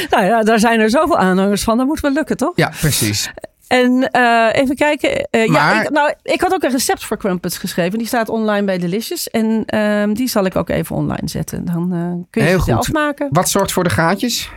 Nou 0.10 0.26
ja, 0.26 0.44
daar 0.44 0.60
zijn 0.60 0.80
er 0.80 0.90
zoveel 0.90 1.18
aanhangers 1.18 1.64
van. 1.64 1.78
Dat 1.78 1.86
moet 1.86 2.00
wel 2.00 2.12
lukken, 2.12 2.38
toch? 2.38 2.52
ja, 2.56 2.72
precies. 2.80 3.32
En 3.72 4.10
eh, 4.12 4.62
even 4.62 4.76
kijken. 4.76 5.26
Eh, 5.30 5.46
ja, 5.46 5.82
ik, 5.84 5.90
nou, 5.90 6.14
ik 6.24 6.42
had 6.42 6.54
ook 6.54 6.64
een 6.64 6.72
recept 6.72 7.06
voor 7.06 7.18
crumpets 7.18 7.58
geschreven. 7.58 7.98
Die 7.98 8.08
staat 8.08 8.30
online 8.30 8.66
bij 8.66 8.78
Delicious. 8.78 9.30
En 9.30 9.64
ehm, 9.66 10.14
die 10.14 10.28
zal 10.28 10.46
ik 10.46 10.56
ook 10.56 10.70
even 10.70 10.96
online 10.96 11.30
zetten. 11.30 11.66
Dan 11.66 11.94
eh, 11.94 12.28
kun 12.30 12.42
je 12.42 12.48
Heel 12.48 12.58
het 12.58 12.66
zelf 12.66 12.86
goed. 12.86 12.94
maken. 12.94 13.28
Wat 13.32 13.50
zorgt 13.50 13.72
voor 13.72 13.84
de 13.84 13.90
gaatjes? 13.90 14.50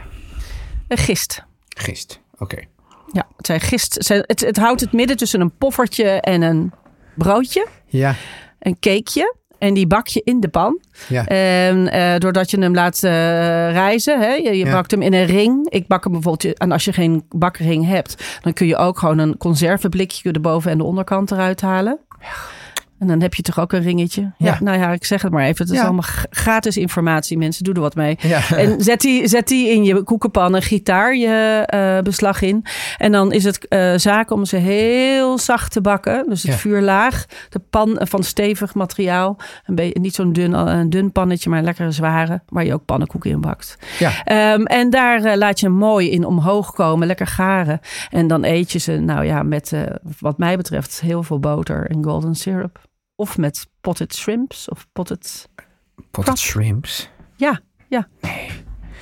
Een 0.89 0.99
gist. 0.99 1.45
Gist. 1.69 2.21
Oké. 2.39 2.57
Ja, 3.13 3.27
het, 3.37 3.47
zijn 3.47 3.61
gist. 3.61 3.95
het 3.95 4.07
zijn- 4.07 4.25
Het, 4.27 4.41
het 4.41 4.57
houdt 4.57 4.81
het 4.81 4.93
midden 4.93 5.17
tussen 5.17 5.41
een 5.41 5.57
poffertje 5.59 6.09
en 6.21 6.43
een 6.43 6.73
broodje. 7.17 7.67
Ja, 7.87 8.15
Een 8.59 8.77
cakeje. 8.81 9.35
En 9.65 9.75
die 9.75 9.87
bak 9.87 10.07
je 10.07 10.21
in 10.25 10.41
de 10.41 10.49
pan. 10.49 10.81
ja. 11.09 11.27
En 11.27 11.91
eh, 11.93 12.19
doordat 12.19 12.51
je 12.51 12.59
hem 12.61 12.75
laat 12.75 13.03
eh, 13.03 13.11
rijzen, 13.73 14.21
hè, 14.21 14.33
je, 14.33 14.43
je 14.59 14.65
Ja. 14.65 14.73
bakt 14.73 14.91
hem 14.91 15.03
in 15.03 15.13
een 15.15 15.27
ring. 15.27 15.69
Ik 15.71 15.87
bak 15.87 16.05
hem 16.05 16.13
bijvoorbeeld, 16.13 16.59
en 16.59 16.73
als 16.73 16.85
je 16.85 16.93
geen 16.93 17.25
bakring 17.29 17.87
hebt, 17.87 18.39
dan 18.43 18.53
kun 18.53 18.67
je 18.67 18.77
ook 18.77 18.99
gewoon 18.99 19.19
een 19.19 19.37
conserveblikje 19.37 20.33
de 20.33 20.41
boven- 20.41 20.71
en 20.71 20.79
de 20.79 20.85
onderkant 20.85 21.31
eruit 21.31 21.61
halen. 21.61 21.99
En 23.05 23.11
dan 23.11 23.21
heb 23.23 23.35
je 23.35 23.43
toch 23.43 23.59
ook 23.61 23.73
een 23.73 23.83
ringetje. 23.83 24.23
Ja, 24.23 24.31
Ja. 24.39 24.59
nou 24.61 24.79
ja, 24.79 24.93
ik 24.93 25.05
zeg 25.05 25.23
het 25.23 25.33
maar 25.33 25.43
even. 25.45 25.65
Het 25.65 25.71
is 25.75 25.79
Ja. 25.81 25.85
allemaal 25.85 26.05
gratis 26.31 26.77
informatie. 26.77 27.39
Mensen, 27.39 27.65
doe 27.65 27.75
er 27.75 27.81
wat 27.81 27.95
mee. 27.95 28.17
Ja. 28.21 28.41
En 28.57 28.81
zet 28.81 29.01
die, 29.01 29.29
zet 29.29 29.49
die 29.49 29.69
in 29.71 29.85
je 29.85 30.03
koekenpan 30.03 30.55
een 30.55 30.63
gitaar 30.63 31.17
je 31.17 31.63
eh, 31.67 31.99
beslag 32.03 32.43
in. 32.43 32.65
En 32.99 33.13
dan 33.13 33.33
is 33.33 33.45
het 33.45 33.69
eh, 33.69 33.93
zaak 33.97 34.31
om 34.31 34.45
ze 34.45 34.57
heel 34.57 35.39
zacht 35.39 35.73
te 35.73 35.81
bakken. 35.81 36.25
Dus 36.29 36.43
het 36.43 36.55
vuur 36.55 36.81
laag. 36.81 37.25
De 37.49 37.59
pan 37.71 37.97
van 38.01 38.23
stevig 38.23 38.75
materiaal. 38.75 39.37
Een 39.67 39.75
beetje, 39.75 40.01
niet 40.01 40.15
zo'n 40.15 40.33
dun, 40.33 40.55
eh, 40.55 40.63
een 40.67 40.91
dun 40.91 41.13
pannetje, 41.13 41.51
maar 41.51 41.59
een 41.59 41.65
lekkere 41.65 41.91
zware. 41.91 42.43
Waar 42.49 42.65
je 42.65 42.75
ook 42.75 42.85
pannenkoeken 42.85 43.31
in 43.31 43.41
bakt. 43.41 43.77
Ehm, 44.25 44.63
en 44.63 44.91
daar 44.91 45.25
eh, 45.25 45.37
laat 45.37 45.61
je 45.61 45.67
hem 45.67 45.75
mooi 45.77 46.11
in 46.11 46.25
omhoog 46.25 46.73
komen. 46.73 47.07
Lekker 47.07 47.27
garen. 47.27 47.81
En 48.11 48.27
dan 48.27 48.45
eet 48.45 48.73
je 48.73 48.79
ze, 48.79 48.93
nou 48.93 49.25
ja, 49.25 49.43
met 49.43 49.73
eh, 49.73 49.81
wat 50.19 50.39
mij 50.39 50.57
betreft 50.57 51.01
heel 51.01 51.23
veel 51.23 51.39
boter 51.39 51.87
en 51.91 52.05
golden 52.05 52.35
syrup. 52.35 52.81
Of 53.17 53.39
met 53.39 53.67
potted 53.81 54.15
shrimps 54.15 54.69
of 54.69 54.87
potted... 54.93 55.49
Potted 56.11 56.39
shrimps. 56.39 57.09
Ja, 57.37 57.61
ja. 57.89 58.09
Ja, 58.21 58.31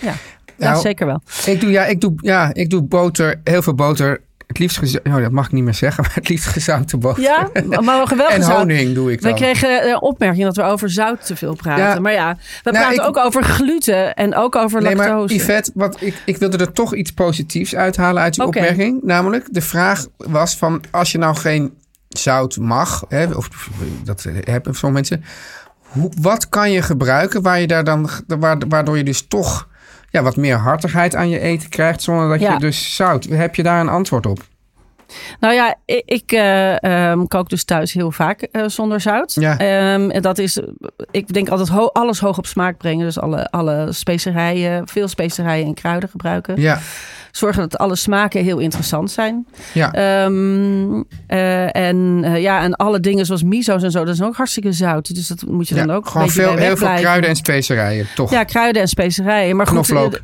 ja 0.00 0.14
Nou, 0.58 0.80
zeker 0.80 1.06
wel. 1.06 1.20
Ik 1.46 1.60
doe, 1.60 1.70
ja, 1.70 1.84
ik 1.84 2.00
doe, 2.00 2.12
ja, 2.16 2.54
ik 2.54 2.70
doe 2.70 2.82
boter, 2.82 3.40
heel 3.44 3.62
veel 3.62 3.74
boter. 3.74 4.20
Het 4.46 4.58
liefst 4.60 4.78
gezouten, 4.78 5.12
oh, 5.14 5.20
dat 5.22 5.30
mag 5.30 5.46
ik 5.46 5.52
niet 5.52 5.64
meer 5.64 5.74
zeggen, 5.74 6.02
maar 6.04 6.14
het 6.14 6.28
liefst 6.28 6.46
gezouten 6.46 6.98
boter. 7.00 7.22
Ja, 7.22 7.50
maar 7.80 8.06
we 8.08 8.16
wel 8.16 8.28
en 8.30 8.34
gezout. 8.34 8.56
honing 8.56 8.94
doe 8.94 9.12
ik 9.12 9.20
We 9.20 9.26
dan. 9.28 9.34
kregen 9.36 9.88
een 9.88 10.00
opmerking 10.00 10.44
dat 10.44 10.56
we 10.56 10.62
over 10.62 10.90
zout 10.90 11.26
te 11.26 11.36
veel 11.36 11.54
praten. 11.54 11.84
Ja. 11.84 12.00
Maar 12.00 12.12
ja, 12.12 12.36
we 12.62 12.70
Nou, 12.70 12.76
praten 12.84 13.02
ik- 13.02 13.08
ook 13.08 13.16
over 13.16 13.42
gluten 13.44 14.14
en 14.14 14.34
ook 14.34 14.56
over 14.56 14.82
Nee, 14.82 14.94
maar 14.94 15.08
lactose. 15.08 15.34
Yvette, 15.34 15.70
wat 15.74 15.96
ik, 16.00 16.14
ik 16.24 16.36
wilde 16.36 16.56
er 16.56 16.72
toch 16.72 16.94
iets 16.94 17.12
positiefs 17.12 17.74
uithalen 17.74 18.22
uit 18.22 18.34
die 18.34 18.44
opmerking. 18.46 19.02
Namelijk, 19.02 19.46
de 19.50 19.60
vraag 19.60 20.06
was 20.16 20.56
van, 20.56 20.82
als 20.90 21.12
je 21.12 21.18
nou 21.18 21.36
geen 21.36 21.74
zout 22.18 22.56
mag, 22.56 23.04
hè, 23.08 23.24
of 23.34 23.48
dat 24.04 24.22
hebben 24.44 24.74
sommige 24.74 24.90
mensen. 25.10 25.24
Hoe, 25.78 26.10
wat 26.20 26.48
kan 26.48 26.70
je 26.70 26.82
gebruiken 26.82 27.42
waar 27.42 27.60
je 27.60 27.66
daar 27.66 27.84
dan, 27.84 28.08
waar- 28.26 28.58
waardoor 28.68 28.96
je 28.96 29.04
dus 29.04 29.26
toch 29.28 29.68
ja, 30.10 30.22
wat 30.22 30.36
meer 30.36 30.56
hartigheid 30.56 31.14
aan 31.14 31.28
je 31.28 31.38
eten 31.40 31.68
krijgt, 31.68 32.02
zonder 32.02 32.28
dat 32.28 32.40
Ja. 32.40 32.52
je 32.52 32.58
dus 32.58 32.94
zout. 32.96 33.24
Heb 33.24 33.54
je 33.54 33.62
daar 33.62 33.80
een 33.80 33.88
antwoord 33.88 34.26
op? 34.26 34.40
Nou 35.40 35.54
ja, 35.54 35.74
ik, 35.84 36.02
ik 36.06 36.32
eh, 36.32 36.82
ehm, 37.10 37.26
kook 37.26 37.48
dus 37.48 37.64
thuis 37.64 37.92
heel 37.92 38.10
vaak 38.10 38.40
eh, 38.42 38.62
zonder 38.66 39.00
zout. 39.00 39.34
Ja. 39.34 39.58
En 39.58 40.08
dat 40.22 40.38
is, 40.38 40.60
ik 41.10 41.32
denk 41.32 41.48
altijd 41.48 41.68
ho- 41.68 41.90
alles 41.92 42.20
hoog 42.20 42.38
op 42.38 42.46
smaak 42.46 42.76
brengen. 42.78 43.04
Dus 43.04 43.18
alle, 43.18 43.50
alle 43.50 43.86
specerijen, 43.90 44.88
veel 44.88 45.08
specerijen 45.08 45.66
en 45.66 45.74
kruiden 45.74 46.08
gebruiken. 46.08 46.60
Ja, 46.60 46.78
Zorgen 47.30 47.60
dat 47.68 47.78
alle 47.78 47.96
smaken 47.96 48.44
heel 48.44 48.58
interessant 48.58 49.10
zijn. 49.10 49.46
ja. 49.72 49.92
Ehm, 49.92 51.02
eh, 51.26 51.76
en, 51.76 52.24
ja, 52.36 52.62
en 52.62 52.74
alle 52.74 53.00
dingen 53.00 53.26
zoals 53.26 53.42
miso's 53.42 53.82
en 53.82 53.90
zo, 53.90 54.04
dat 54.04 54.14
is 54.14 54.22
ook 54.22 54.36
hartstikke 54.36 54.72
zout. 54.72 55.14
Dus 55.14 55.26
dat 55.26 55.44
moet 55.46 55.68
je 55.68 55.74
dan 55.74 55.90
ook 55.90 56.06
gewoon 56.08 56.30
veel, 56.30 56.56
heel 56.56 56.76
veel 56.76 56.94
kruiden 56.94 57.30
en 57.30 57.36
specerijen, 57.36 58.06
toch? 58.14 58.30
Ja, 58.30 58.44
kruiden 58.44 58.82
en 58.82 58.88
specerijen. 58.88 59.56
Maar 59.56 59.66
goed, 59.66 59.74
Knoflook. 59.86 60.20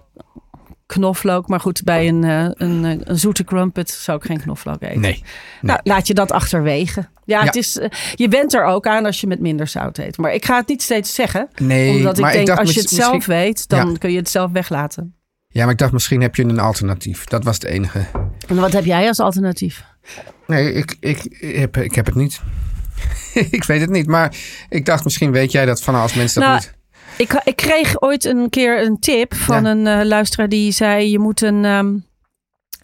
Knoflook. 0.88 1.48
Maar 1.48 1.60
goed, 1.60 1.84
bij 1.84 2.08
een, 2.08 2.24
eh, 2.24 2.44
een, 2.54 2.84
eh, 2.84 2.96
een 3.04 3.18
zoete 3.18 3.44
crumpet 3.44 3.90
zou 3.90 4.18
ik 4.18 4.24
geen 4.24 4.40
knoflook 4.40 4.82
eten. 4.82 5.00
Nee. 5.00 5.22
Nou, 5.60 5.80
laat 5.82 6.06
je 6.06 6.14
dat 6.14 6.32
achterwege. 6.32 7.00
Ja, 7.24 7.38
Ja. 7.38 7.44
Het 7.44 7.56
is, 7.56 7.78
eh, 7.78 7.88
je 8.14 8.28
bent 8.28 8.54
er 8.54 8.64
ook 8.64 8.86
aan 8.86 9.04
als 9.04 9.20
je 9.20 9.26
met 9.26 9.40
minder 9.40 9.66
zout 9.66 9.98
eet. 9.98 10.16
Maar 10.16 10.34
ik 10.34 10.44
ga 10.44 10.56
het 10.56 10.68
niet 10.68 10.82
steeds 10.82 11.14
zeggen. 11.14 11.48
Nee, 11.56 11.96
omdat 11.96 12.16
ik 12.18 12.24
maar 12.24 12.32
denk, 12.32 12.48
als 12.50 12.74
je 12.74 12.80
het 12.80 12.90
zelf 12.90 13.26
weet, 13.26 13.68
dan 13.68 13.90
Ja. 13.90 13.96
kun 13.98 14.10
je 14.10 14.16
het 14.16 14.28
zelf 14.28 14.50
weglaten. 14.50 15.14
Ja, 15.48 15.62
maar 15.62 15.72
ik 15.72 15.78
dacht 15.78 15.92
misschien 15.92 16.20
heb 16.20 16.34
je 16.34 16.42
een 16.44 16.58
alternatief. 16.58 17.24
Dat 17.24 17.44
was 17.44 17.54
het 17.54 17.64
enige. 17.64 18.04
En 18.48 18.56
wat 18.56 18.72
heb 18.72 18.84
jij 18.84 19.08
als 19.08 19.20
alternatief? 19.20 19.84
Nee, 20.46 20.72
ik, 20.72 20.96
ik, 21.00 21.36
heb, 21.56 21.76
ik 21.76 21.94
heb 21.94 22.06
het 22.06 22.14
niet. 22.14 22.40
ik 23.50 23.64
weet 23.64 23.80
het 23.80 23.90
niet. 23.90 24.06
Maar 24.06 24.34
ik 24.68 24.84
dacht 24.86 25.04
misschien 25.04 25.30
weet 25.32 25.52
jij 25.52 25.66
dat 25.66 25.82
van 25.82 25.94
als 25.94 26.14
mensen 26.14 26.40
dat 26.40 26.50
Nou, 26.50 26.60
niet... 26.60 26.77
Ik, 27.18 27.40
ik 27.44 27.56
kreeg 27.56 28.00
ooit 28.02 28.24
een 28.24 28.50
keer 28.50 28.82
een 28.82 28.98
tip 28.98 29.34
van 29.34 29.64
Ja. 29.64 29.70
een 29.70 29.86
eh, 29.86 30.04
luisteraar 30.06 30.48
die 30.48 30.72
zei: 30.72 31.10
je 31.10 31.18
moet 31.18 31.40
een. 31.42 31.64
ehm, 31.64 31.96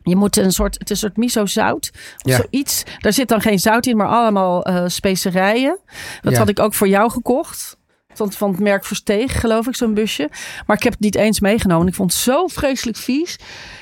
je 0.03 0.17
moet 0.17 0.37
een 0.37 0.53
soort, 0.53 0.75
het 0.79 0.83
is 0.83 0.91
een 0.91 0.97
soort 1.09 1.17
miso-zout. 1.17 1.91
Of 1.95 2.31
Ja. 2.31 2.37
zoiets. 2.37 2.83
Daar 2.99 3.13
zit 3.13 3.29
dan 3.29 3.41
geen 3.41 3.59
zout 3.59 3.87
in, 3.87 3.97
maar 3.97 4.07
allemaal 4.09 4.65
eh, 4.65 4.83
specerijen. 4.87 5.79
Dat 6.21 6.33
Ja. 6.33 6.39
had 6.39 6.49
ik 6.49 6.59
ook 6.59 6.75
voor 6.75 6.89
jou 6.89 7.11
gekocht. 7.11 7.77
Van, 8.15 8.33
van 8.33 8.51
het 8.51 8.61
merk 8.61 8.85
Versteeg, 8.85 9.41
geloof 9.41 9.67
ik, 9.67 9.75
zo'n 9.77 9.95
busje. 9.95 10.29
Maar 10.67 10.77
ik 10.77 10.83
heb 10.83 10.93
het 10.93 11.03
niet 11.03 11.15
eens 11.15 11.41
meegenomen. 11.41 11.87
Ik 11.89 11.95
vond 11.95 12.13
het 12.13 12.21
zo 12.21 12.47
vreselijk 12.47 12.97
vies. 12.97 13.39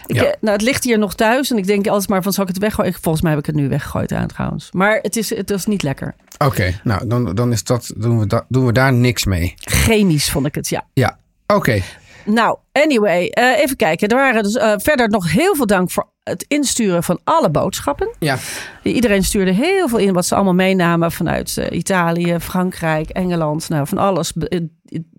Ik, 0.06 0.16
Ja. 0.16 0.24
eh, 0.24 0.32
nou, 0.40 0.52
het 0.56 0.62
ligt 0.62 0.84
hier 0.84 0.98
nog 0.98 1.14
thuis. 1.14 1.50
En 1.50 1.56
ik 1.56 1.66
denk 1.66 1.86
altijd 1.86 2.08
maar 2.08 2.22
van, 2.22 2.32
zal 2.32 2.42
ik 2.42 2.48
het 2.48 2.58
weggooien? 2.58 2.94
Volgens 3.00 3.22
mij 3.22 3.30
heb 3.32 3.40
ik 3.40 3.46
het 3.46 3.54
nu 3.54 3.68
weggegooid 3.68 4.12
aan 4.12 4.26
trouwens. 4.26 4.68
Maar 4.72 4.98
het 5.02 5.16
is, 5.16 5.34
het 5.36 5.50
is 5.50 5.66
niet 5.66 5.82
lekker. 5.82 6.14
Oké, 6.38 6.80
nou 6.84 7.06
dan, 7.06 7.34
dan 7.34 7.52
is 7.52 7.64
dat, 7.64 7.92
doen, 7.96 8.18
we 8.18 8.26
da, 8.26 8.44
doen 8.48 8.66
we 8.66 8.72
daar 8.72 8.92
niks 8.92 9.24
mee. 9.24 9.54
Chemisch 9.56 10.30
vond 10.30 10.46
ik 10.46 10.54
het, 10.54 10.68
ja. 10.68 10.84
Ja, 10.92 11.18
oké. 11.46 11.80
Nou, 12.24 12.58
anyway, 12.72 13.26
eh, 13.28 13.58
even 13.60 13.76
kijken. 13.76 14.08
Er 14.08 14.16
waren 14.16 14.42
dus 14.42 14.54
eh, 14.56 14.72
verder 14.76 15.08
nog 15.08 15.32
heel 15.32 15.56
veel 15.56 15.66
dank 15.66 15.90
voor 15.90 16.10
het 16.22 16.44
insturen 16.48 17.02
van 17.02 17.20
alle 17.24 17.50
boodschappen. 17.50 18.14
Ja, 18.18 18.38
Iedereen 18.82 19.24
stuurde 19.24 19.52
heel 19.52 19.88
veel 19.88 19.98
in 19.98 20.12
wat 20.12 20.26
ze 20.26 20.34
allemaal 20.34 20.54
meenamen 20.54 21.12
vanuit 21.12 21.56
eh, 21.58 21.78
Italië, 21.78 22.36
Frankrijk, 22.40 23.08
Engeland, 23.10 23.68
nou 23.68 23.86
van 23.86 23.98
alles. 23.98 24.32
Eh, 24.32 24.60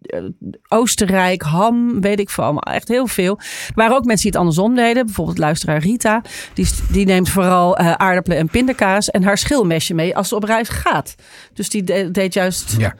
eh, 0.05 0.23
Oostenrijk, 0.67 1.41
ham, 1.41 2.01
weet 2.01 2.19
ik 2.19 2.29
veel, 2.29 2.43
allemaal 2.43 2.73
echt 2.73 2.87
heel 2.87 3.07
veel. 3.07 3.37
Er 3.39 3.71
waren 3.75 3.95
ook 3.95 4.03
mensen 4.05 4.21
die 4.21 4.31
het 4.31 4.39
andersom 4.39 4.75
deden. 4.75 5.05
Bijvoorbeeld 5.05 5.37
luisteraar 5.37 5.77
Rita, 5.79 6.21
die, 6.53 6.67
die 6.91 7.05
neemt 7.05 7.29
vooral 7.29 7.77
aardappelen 7.77 8.37
en 8.37 8.47
pindakaas 8.49 9.09
en 9.11 9.23
haar 9.23 9.37
schilmesje 9.37 9.93
mee 9.93 10.15
als 10.17 10.27
ze 10.27 10.35
op 10.35 10.43
reis 10.43 10.69
gaat. 10.69 11.15
Dus 11.53 11.69
die 11.69 11.83
de- 11.83 12.11
deed 12.11 12.33
juist, 12.33 12.75
ja, 12.77 12.95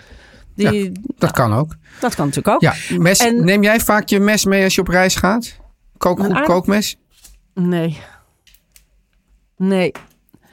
die, 0.56 0.92
dat 1.18 1.32
kan 1.32 1.54
ook. 1.54 1.76
dat 2.00 2.16
kan 2.16 2.26
natuurlijk 2.26 2.56
ook. 2.56 2.62
Ja, 2.62 2.74
mes, 2.98 3.20
En- 3.20 3.46
neem 3.46 3.64
jij 3.64 3.80
vaak 3.80 4.08
je 4.10 4.20
mes 4.20 4.46
mee 4.46 4.64
als 4.64 4.76
je 4.76 4.82
op 4.82 4.88
reis 4.88 5.16
gaat? 5.16 5.56
Kook, 5.98 6.44
kookmes? 6.44 6.98
Nee. 7.54 8.00
Nee. 9.58 9.92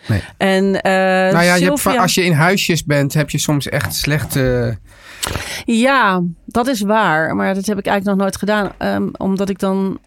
Nee. 0.09 0.23
En 0.37 0.81
eh 0.81 1.33
Nou 1.33 1.45
ja, 1.45 1.55
je 1.55 1.65
hebt, 1.65 1.87
als 1.87 2.15
je 2.15 2.25
in 2.25 2.33
huisjes 2.33 2.85
bent, 2.85 3.15
heb 3.15 3.31
je 3.31 3.39
soms 3.39 3.69
echt 3.69 3.95
slechte... 3.95 4.79
Ja, 5.65 6.23
dat 6.47 6.67
is 6.67 6.81
waar. 6.81 7.37
Maar 7.37 7.55
dat 7.55 7.67
heb 7.67 7.79
ik 7.79 7.87
eigenlijk 7.87 8.17
nog 8.17 8.27
nooit 8.27 8.37
gedaan. 8.39 8.73
Ehm, 8.79 9.09
omdat 9.17 9.49
ik 9.49 9.59
dan... 9.59 9.99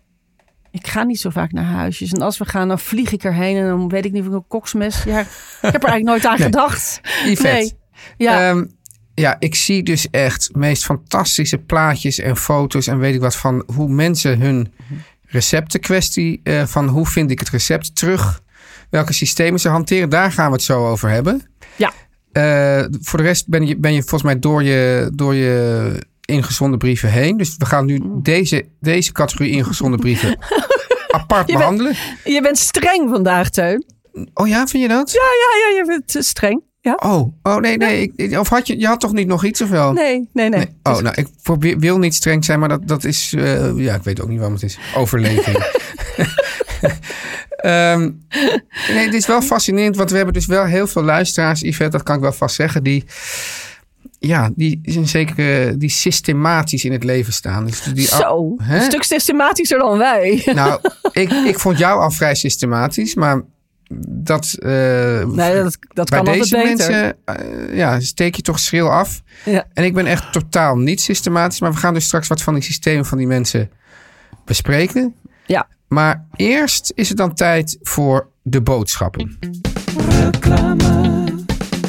Ik 0.72 0.88
ga 0.88 1.04
niet 1.04 1.20
zo 1.20 1.30
vaak 1.30 1.52
naar 1.52 1.64
huisjes. 1.66 2.12
En 2.12 2.22
als 2.22 2.38
we 2.38 2.46
gaan, 2.46 2.68
dan 2.68 2.80
vlieg 2.80 3.12
ik 3.12 3.24
erheen. 3.24 3.58
En 3.58 3.68
dan 3.68 3.90
weet 3.90 4.06
ik 4.06 4.12
niet 4.12 4.22
of 4.22 4.28
ik 4.28 4.34
een 4.34 4.48
koksmes... 4.48 5.04
Ja, 5.04 5.20
ik 5.20 5.28
heb 5.62 5.84
er 5.84 5.90
eigenlijk 5.90 6.04
nooit 6.04 6.26
aan 6.26 6.38
Nee. 6.38 6.46
gedacht. 6.46 7.02
Yvette, 7.26 7.48
Nee. 7.48 7.74
Ja, 8.18 8.50
Ehm, 8.50 8.66
ja, 9.14 9.36
ik 9.40 9.56
zie 9.56 9.84
dus 9.84 10.10
echt 10.10 10.50
meest 10.54 10.86
fantastische 10.86 11.58
plaatjes 11.58 12.20
en 12.20 12.38
foto's 12.38 12.88
en 12.88 13.00
weet 13.00 13.16
ik 13.16 13.22
wat 13.22 13.36
van 13.36 13.64
hoe 13.76 13.90
mensen 13.90 14.40
hun 14.40 14.74
receptenkwestie 15.34 16.40
eh, 16.44 16.66
van 16.66 16.88
hoe 16.88 17.06
vind 17.08 17.32
ik 17.32 17.40
het 17.40 17.50
recept 17.50 17.96
terug? 17.96 18.42
Welke 18.90 19.14
systemen 19.14 19.60
ze 19.60 19.70
hanteren, 19.70 20.10
daar 20.10 20.32
gaan 20.32 20.48
we 20.48 20.54
het 20.54 20.64
zo 20.64 20.88
over 20.90 21.10
hebben. 21.10 21.42
Ja. 21.76 21.92
Eh, 22.32 22.86
voor 23.02 23.20
de 23.20 23.26
rest 23.26 23.48
ben 23.48 23.68
je, 23.68 23.78
ben 23.78 23.94
je 23.94 24.00
volgens 24.00 24.24
mij 24.24 24.40
door 24.40 24.64
je, 24.64 25.10
door 25.14 25.36
je 25.36 25.92
ingezonden 26.26 26.80
brieven 26.80 27.10
heen. 27.12 27.38
Dus 27.38 27.56
we 27.58 27.66
gaan 27.66 27.86
nu 27.86 28.02
deze, 28.22 28.66
deze 28.80 29.12
categorie 29.12 29.52
ingezonden 29.52 30.00
brieven 30.00 30.38
apart 31.12 31.40
Je 31.40 31.46
bent- 31.46 31.58
behandelen. 31.58 31.96
Je 32.24 32.42
bent 32.42 32.58
streng 32.58 33.10
vandaag, 33.10 33.50
Teun. 33.50 33.84
Oh 34.34 34.48
ja, 34.48 34.68
vind 34.68 34.84
je 34.84 34.90
dat? 34.90 35.12
Ja, 35.12 35.20
ja, 35.22 35.68
ja, 35.70 35.78
je 35.78 35.86
bent 35.86 36.16
eh, 36.16 36.22
streng. 36.22 36.62
Ja? 36.84 37.00
Oh, 37.04 37.34
oh 37.44 37.56
nee, 37.56 37.78
nee. 37.78 38.40
Of 38.40 38.50
had 38.50 38.68
je, 38.68 38.80
je 38.80 38.88
had 38.88 39.00
toch 39.00 39.14
niet 39.14 39.28
nog 39.28 39.46
iets 39.46 39.62
of 39.62 39.70
wel? 39.70 39.94
Nee, 39.94 40.30
nee, 40.34 40.50
nee. 40.50 40.68
Oh, 40.84 40.98
nou, 41.00 41.16
ik 41.16 41.28
probeer, 41.44 41.80
wil 41.80 41.98
niet 41.98 42.16
streng 42.16 42.46
zijn, 42.46 42.60
maar 42.60 42.70
dat, 42.70 42.88
dat 42.88 43.04
is... 43.04 43.34
eh, 43.38 43.78
ja, 43.78 43.96
ik 43.96 44.04
weet 44.04 44.22
ook 44.22 44.28
niet 44.28 44.38
waarom 44.38 44.56
het 44.56 44.64
is. 44.64 44.78
Overleving. 44.96 45.58
Ehm, 47.64 48.12
nee, 48.94 49.06
het 49.06 49.14
is 49.14 49.28
wel 49.28 49.42
fascinerend, 49.42 49.96
want 49.96 50.10
we 50.10 50.16
hebben 50.16 50.34
dus 50.34 50.46
wel 50.46 50.66
heel 50.66 50.88
veel 50.88 51.04
luisteraars, 51.04 51.62
Yvette, 51.62 51.98
dat 51.98 52.04
kan 52.04 52.16
ik 52.16 52.22
wel 52.22 52.32
vast 52.32 52.56
zeggen, 52.56 52.84
die... 52.84 53.04
Ja, 54.20 54.52
die, 54.56 54.80
zijn 54.84 55.08
zeker, 55.08 55.80
die 55.80 55.90
systematisch 55.90 56.86
in 56.86 56.92
het 56.92 57.04
leven 57.04 57.34
staan. 57.34 57.66
Dus 57.66 57.82
die, 57.94 58.08
Zo, 58.08 58.56
Hè? 58.58 58.76
een 58.76 58.82
stuk 58.82 59.04
systematischer 59.04 59.78
dan 59.80 59.98
wij. 59.98 60.42
Nou, 60.54 60.80
ik, 61.12 61.32
ik 61.32 61.60
vond 61.60 61.78
jou 61.78 62.02
al 62.02 62.12
vrij 62.12 62.36
systematisch, 62.36 63.16
maar 63.16 63.42
dat... 64.08 64.54
eh, 64.60 64.70
Nee, 65.26 65.54
dat, 65.64 65.78
dat 65.94 66.10
bij 66.10 66.22
kan 66.24 66.34
deze 66.34 66.56
beter. 66.56 66.68
mensen 66.68 67.16
eh, 67.26 67.76
ja, 67.76 68.00
steek 68.00 68.36
je 68.36 68.42
toch 68.42 68.60
schril 68.60 68.90
af. 68.92 69.22
Ja. 69.46 69.66
En 69.74 69.84
ik 69.84 69.94
ben 69.94 70.06
echt 70.06 70.32
totaal 70.34 70.78
niet 70.78 71.02
systematisch. 71.02 71.60
Maar 71.62 71.72
we 71.72 71.78
gaan 71.78 71.94
dus 71.94 72.06
straks 72.06 72.28
wat 72.28 72.42
van 72.42 72.54
die 72.54 72.64
systemen 72.64 73.06
van 73.06 73.18
die 73.18 73.28
mensen 73.28 73.70
bespreken. 74.46 75.16
Ja. 75.46 75.68
Maar 75.88 76.26
eerst 76.36 76.92
is 76.96 77.10
het 77.10 77.18
dan 77.18 77.34
tijd 77.34 77.78
voor 77.82 78.28
de 78.42 78.62
boodschappen. 78.62 79.38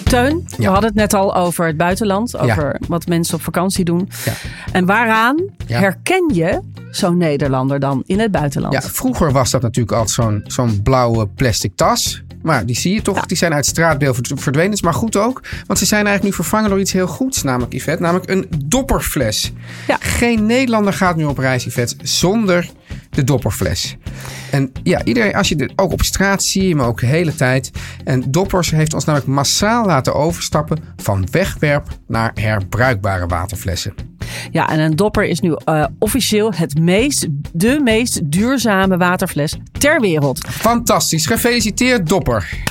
Teun, 0.04 0.44
we 0.56 0.64
hadden 0.66 0.84
het 0.84 0.94
net 0.94 1.14
al 1.14 1.34
over 1.36 1.66
het 1.66 1.76
buitenland. 1.76 2.36
Over 2.38 2.80
wat 2.88 3.06
mensen 3.06 3.34
op 3.34 3.42
vakantie 3.42 3.84
doen. 3.84 4.08
Ja. 4.24 4.32
En 4.72 4.86
waaraan 4.86 5.42
Ja. 5.66 5.78
herken 5.78 6.30
je 6.34 6.60
zo'n 6.96 7.16
Nederlander 7.16 7.80
dan 7.80 8.02
in 8.06 8.20
het 8.20 8.30
buitenland? 8.30 8.74
Ja, 8.74 8.82
vroeger 8.82 9.32
was 9.32 9.50
dat 9.50 9.62
natuurlijk 9.62 9.96
altijd 9.96 10.14
zo'n 10.14 10.40
zo'n 10.46 10.82
blauwe 10.82 11.26
plastic 11.26 11.72
tas. 11.76 12.22
Maar 12.42 12.66
die 12.66 12.76
zie 12.76 12.94
je 12.94 13.02
toch, 13.02 13.26
die 13.26 13.36
zijn 13.36 13.52
uit 13.52 13.66
het 13.66 13.74
straatbeeld 13.74 14.14
verd- 14.14 14.40
verdwenen. 14.42 14.72
Is 14.72 14.82
maar 14.82 14.94
goed 14.94 15.16
ook, 15.16 15.42
want 15.66 15.78
ze 15.78 15.86
zijn 15.86 16.06
eigenlijk 16.06 16.36
nu 16.36 16.42
vervangen 16.42 16.70
door 16.70 16.80
iets 16.80 16.92
heel 16.92 17.06
goeds, 17.06 17.42
namelijk 17.42 17.72
Yvette. 17.72 18.02
Namelijk 18.02 18.30
een 18.30 18.46
dopperfles. 18.64 19.52
Ja. 19.86 19.96
Geen 20.00 20.46
Nederlander 20.46 20.92
gaat 20.92 21.16
nu 21.16 21.24
op 21.24 21.38
reis, 21.38 21.64
Yvette, 21.64 21.94
zonder 22.02 22.70
de 23.14 23.24
dopperfles. 23.24 23.96
En 24.50 24.72
ja, 24.82 25.04
iedereen, 25.04 25.34
als 25.34 25.48
je 25.48 25.56
dit 25.56 25.72
ook 25.76 25.92
op 25.92 26.02
straat 26.02 26.42
zie 26.42 26.62
je 26.62 26.68
hem 26.68 26.80
ook 26.82 27.00
de 27.00 27.06
hele 27.06 27.34
tijd. 27.34 27.70
En 28.04 28.24
Doppers 28.30 28.70
heeft 28.70 28.94
ons 28.94 29.04
namelijk 29.04 29.30
massaal 29.30 29.86
laten 29.86 30.14
overstappen 30.14 30.78
van 30.96 31.26
wegwerp 31.30 31.86
naar 32.06 32.30
herbruikbare 32.34 33.26
waterflessen. 33.26 33.94
Ja, 34.50 34.68
en 34.68 34.80
een 34.80 34.96
dopper 34.96 35.24
is 35.24 35.40
nu 35.40 35.56
eh, 35.64 35.84
officieel 35.98 36.52
het 36.54 36.78
meest, 36.78 37.26
de 37.52 37.80
meest 37.84 38.30
duurzame 38.30 38.96
waterfles 38.96 39.56
ter 39.78 40.00
wereld. 40.00 40.40
Fantastisch, 40.48 41.26
gefeliciteerd 41.26 42.08
Dopper. 42.08 42.62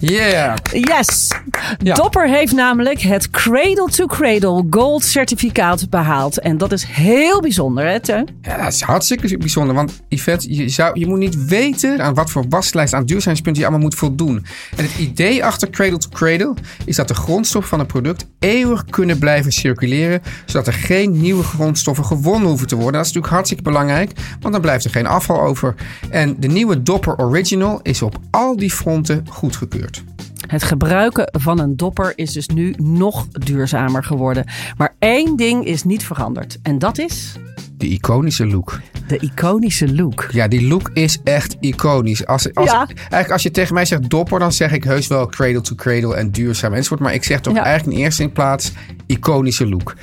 Yeah. 0.00 0.54
Yes! 0.72 1.32
Ja. 1.78 1.94
Dopper 1.94 2.28
heeft 2.28 2.52
namelijk 2.52 3.00
het 3.00 3.30
Cradle 3.30 3.88
to 3.90 4.06
Cradle 4.06 4.66
Gold 4.70 5.04
certificaat 5.04 5.90
behaald. 5.90 6.40
En 6.40 6.58
dat 6.58 6.72
is 6.72 6.84
heel 6.84 7.40
bijzonder, 7.40 7.86
hè, 7.86 8.00
Teun? 8.00 8.28
Ja, 8.42 8.56
dat 8.56 8.72
is 8.72 8.80
hartstikke 8.80 9.38
bijzonder. 9.38 9.74
Want 9.74 10.00
Yvette, 10.08 10.54
je, 10.54 10.68
zou, 10.68 10.98
je 10.98 11.06
moet 11.06 11.18
niet 11.18 11.46
weten 11.46 12.02
aan 12.02 12.14
wat 12.14 12.30
voor 12.30 12.44
waslijst 12.48 12.94
aan 12.94 13.04
duurzaamheidspunten 13.04 13.62
je 13.62 13.68
allemaal 13.68 13.86
moet 13.86 13.98
voldoen. 13.98 14.46
En 14.76 14.84
het 14.84 14.98
idee 14.98 15.44
achter 15.44 15.70
Cradle 15.70 15.98
to 15.98 16.08
Cradle 16.08 16.54
is 16.84 16.96
dat 16.96 17.08
de 17.08 17.14
grondstoffen 17.14 17.70
van 17.70 17.80
een 17.80 17.86
product 17.86 18.26
eeuwig 18.38 18.84
kunnen 18.84 19.18
blijven 19.18 19.52
circuleren. 19.52 20.22
Zodat 20.46 20.66
er 20.66 20.72
geen 20.72 21.20
nieuwe 21.20 21.42
grondstoffen 21.42 22.04
gewonnen 22.04 22.48
hoeven 22.48 22.66
te 22.66 22.74
worden. 22.74 22.92
Dat 22.92 23.00
is 23.02 23.06
natuurlijk 23.06 23.32
hartstikke 23.32 23.62
belangrijk, 23.62 24.12
want 24.40 24.52
dan 24.52 24.62
blijft 24.62 24.84
er 24.84 24.90
geen 24.90 25.06
afval 25.06 25.40
over. 25.40 25.74
En 26.10 26.36
de 26.38 26.48
nieuwe 26.48 26.82
Dopper 26.82 27.16
Original 27.16 27.80
is 27.82 28.02
op 28.02 28.18
al 28.30 28.56
die 28.56 28.70
fronten 28.70 29.24
goedgekeurd. 29.28 30.02
Het 30.46 30.62
gebruiken 30.62 31.28
van 31.40 31.58
een 31.58 31.76
dopper 31.76 32.12
is 32.14 32.32
dus 32.32 32.46
nu 32.48 32.74
nog 32.76 33.28
duurzamer 33.28 34.04
geworden. 34.04 34.44
Maar 34.76 34.94
één 34.98 35.36
ding 35.36 35.64
is 35.64 35.84
niet 35.84 36.04
veranderd. 36.04 36.58
En 36.62 36.78
dat 36.78 36.98
is 36.98 37.36
De 37.78 37.86
iconische 37.88 38.46
look. 38.46 38.80
de 39.06 39.18
iconische 39.18 39.94
look. 39.94 40.28
Ja, 40.30 40.48
die 40.48 40.66
look 40.68 40.90
is 40.92 41.18
echt 41.24 41.56
iconisch. 41.60 42.26
Als, 42.26 42.54
als, 42.54 42.70
Ja. 42.70 42.86
Eigenlijk 42.86 43.30
als 43.30 43.42
je 43.42 43.50
tegen 43.50 43.74
mij 43.74 43.84
zegt 43.84 44.10
dopper, 44.10 44.38
dan 44.38 44.52
zeg 44.52 44.72
ik 44.72 44.84
heus 44.84 45.06
wel 45.06 45.26
cradle 45.26 45.60
to 45.60 45.74
cradle 45.74 46.14
en 46.14 46.30
duurzaam 46.30 46.72
enzovoort. 46.74 47.00
Maar 47.00 47.14
ik 47.14 47.24
zeg 47.24 47.40
toch 47.40 47.54
Ja. 47.54 47.64
eigenlijk 47.64 47.96
in 47.98 48.04
eerste 48.04 48.28
plaats 48.28 48.72
iconische 49.06 49.68
look. 49.68 49.94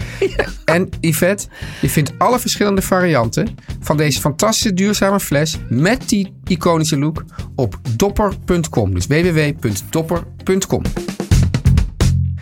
En 0.66 0.90
Yvette, 1.02 1.48
je 1.82 1.90
vindt 1.90 2.12
alle 2.18 2.40
verschillende 2.40 2.82
varianten 2.82 3.56
van 3.80 3.98
deze 3.98 4.20
fantastische 4.20 4.74
duurzame 4.74 5.20
fles 5.20 5.58
met 5.70 6.10
die 6.10 6.34
iconische 6.48 6.98
look 6.98 7.24
op 7.56 7.80
dopper.com. 7.96 8.94
Dus 8.94 9.08
www.dopper.com. 9.08 10.82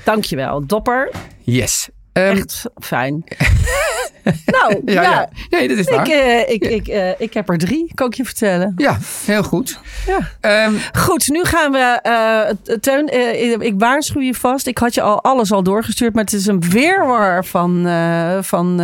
Dankjewel, 0.04 0.66
dopper. 0.68 1.12
Yes. 1.42 1.90
Ehm, 2.14 2.38
Echt 2.38 2.64
fijn. 2.82 3.24
nou, 4.46 4.82
ja, 4.86 5.02
ja. 5.02 5.02
ja. 5.02 5.30
Nee, 5.50 5.68
dat 5.68 5.78
is 5.78 5.90
waar. 5.90 6.08
Ik, 6.08 6.14
eh, 6.14 6.50
ik, 6.54 6.64
ik, 6.66 6.88
eh, 6.88 7.10
ik 7.22 7.34
heb 7.34 7.50
er 7.50 7.58
drie, 7.58 7.92
kan 7.94 8.08
ik 8.08 8.14
je 8.14 8.26
vertellen. 8.26 8.74
Ja, 8.78 8.98
heel 9.26 9.44
goed. 9.44 9.80
Ja. 10.08 10.20
Ehm, 10.40 10.74
Goed, 10.98 11.28
nu 11.28 11.44
gaan 11.44 11.72
we. 11.72 12.00
eh, 12.02 12.76
Teun, 12.80 13.08
eh, 13.10 13.52
ik 13.60 13.74
waarschuw 13.78 14.22
je 14.22 14.34
vast. 14.34 14.68
Ik 14.68 14.78
had 14.78 14.94
je 14.94 15.02
al 15.02 15.24
alles 15.24 15.52
al 15.52 15.64
doorgestuurd, 15.64 16.14
maar 16.14 16.24
het 16.24 16.34
is 16.34 16.46
een 16.48 16.62
weerwar 16.70 17.46
van, 17.46 17.88
eh, 17.88 18.38
van 18.42 18.82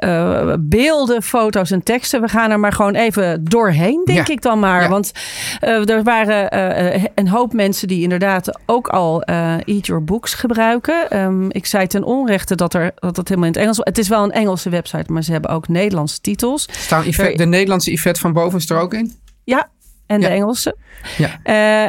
eh, 0.00 0.54
beelden, 0.60 1.22
foto's 1.22 1.70
en 1.70 1.82
teksten. 1.82 2.20
We 2.20 2.28
gaan 2.28 2.50
er 2.50 2.60
maar 2.60 2.72
gewoon 2.72 2.94
even 2.94 3.44
doorheen, 3.44 4.02
denk 4.04 4.26
Ja. 4.26 4.32
ik 4.34 4.42
dan 4.42 4.58
maar. 4.58 4.82
Ja. 4.82 4.88
Want 4.88 5.12
eh, 5.60 5.88
er 5.88 6.02
waren 6.02 6.50
eh, 6.50 7.04
een 7.14 7.28
hoop 7.28 7.52
mensen 7.52 7.88
die 7.88 8.02
inderdaad 8.02 8.58
ook 8.66 8.88
al 8.88 9.22
Eat 9.22 9.86
Your 9.86 10.04
Books 10.04 10.34
gebruiken. 10.34 11.10
Ehm, 11.10 11.50
ik 11.50 11.66
zei 11.66 11.86
ten 11.86 12.04
onrechte 12.04 12.54
dat, 12.54 12.74
er, 12.74 12.92
dat 12.94 13.16
het 13.16 13.28
helemaal 13.28 13.48
in 13.48 13.54
het 13.54 13.62
Engels 13.62 13.78
Het 13.82 13.98
is 13.98 14.08
wel 14.08 14.24
een 14.24 14.32
Engelse 14.32 14.70
website, 14.70 15.12
maar 15.12 15.22
ze 15.22 15.32
hebben 15.32 15.50
ook 15.50 15.68
Nederlandse 15.68 16.20
titels. 16.20 16.68
staan 16.70 17.04
Yvette, 17.06 17.36
de 17.36 17.46
Nederlandse 17.46 17.92
Yvette 17.92 18.20
van 18.20 18.32
boven 18.32 18.58
is 18.58 18.70
er 18.70 18.78
ook 18.78 18.94
in? 18.94 19.12
Ja, 19.44 19.68
en 20.06 20.20
de. 20.20 20.26
Engelse. 20.26 20.76
Ja. 21.18 21.40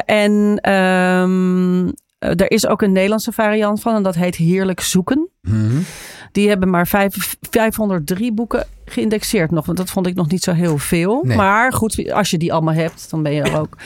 En 0.04 0.58
eh, 0.60 2.40
er 2.40 2.50
is 2.50 2.66
ook 2.66 2.82
een 2.82 2.92
Nederlandse 2.92 3.32
variant 3.32 3.80
van 3.80 3.94
en 3.94 4.02
dat 4.02 4.14
heet 4.14 4.36
Heerlijk 4.36 4.80
Zoeken. 4.80 5.28
Mhm. 5.40 5.76
Die 6.32 6.48
hebben 6.48 6.70
maar 6.70 6.86
vijf, 6.86 7.36
503 7.50 8.32
boeken 8.32 8.66
geïndexeerd 8.84 9.50
nog. 9.50 9.66
Want 9.66 9.78
dat 9.78 9.90
vond 9.90 10.06
ik 10.06 10.14
nog 10.14 10.28
niet 10.28 10.42
zo 10.42 10.52
heel 10.52 10.78
veel. 10.78 11.22
Nee. 11.24 11.36
Maar 11.36 11.72
goed, 11.72 12.12
als 12.12 12.30
je 12.30 12.38
die 12.38 12.52
allemaal 12.52 12.74
hebt, 12.74 13.10
dan 13.10 13.22
ben 13.22 13.32
je 13.32 13.42
er 13.42 13.58
ook. 13.60 13.76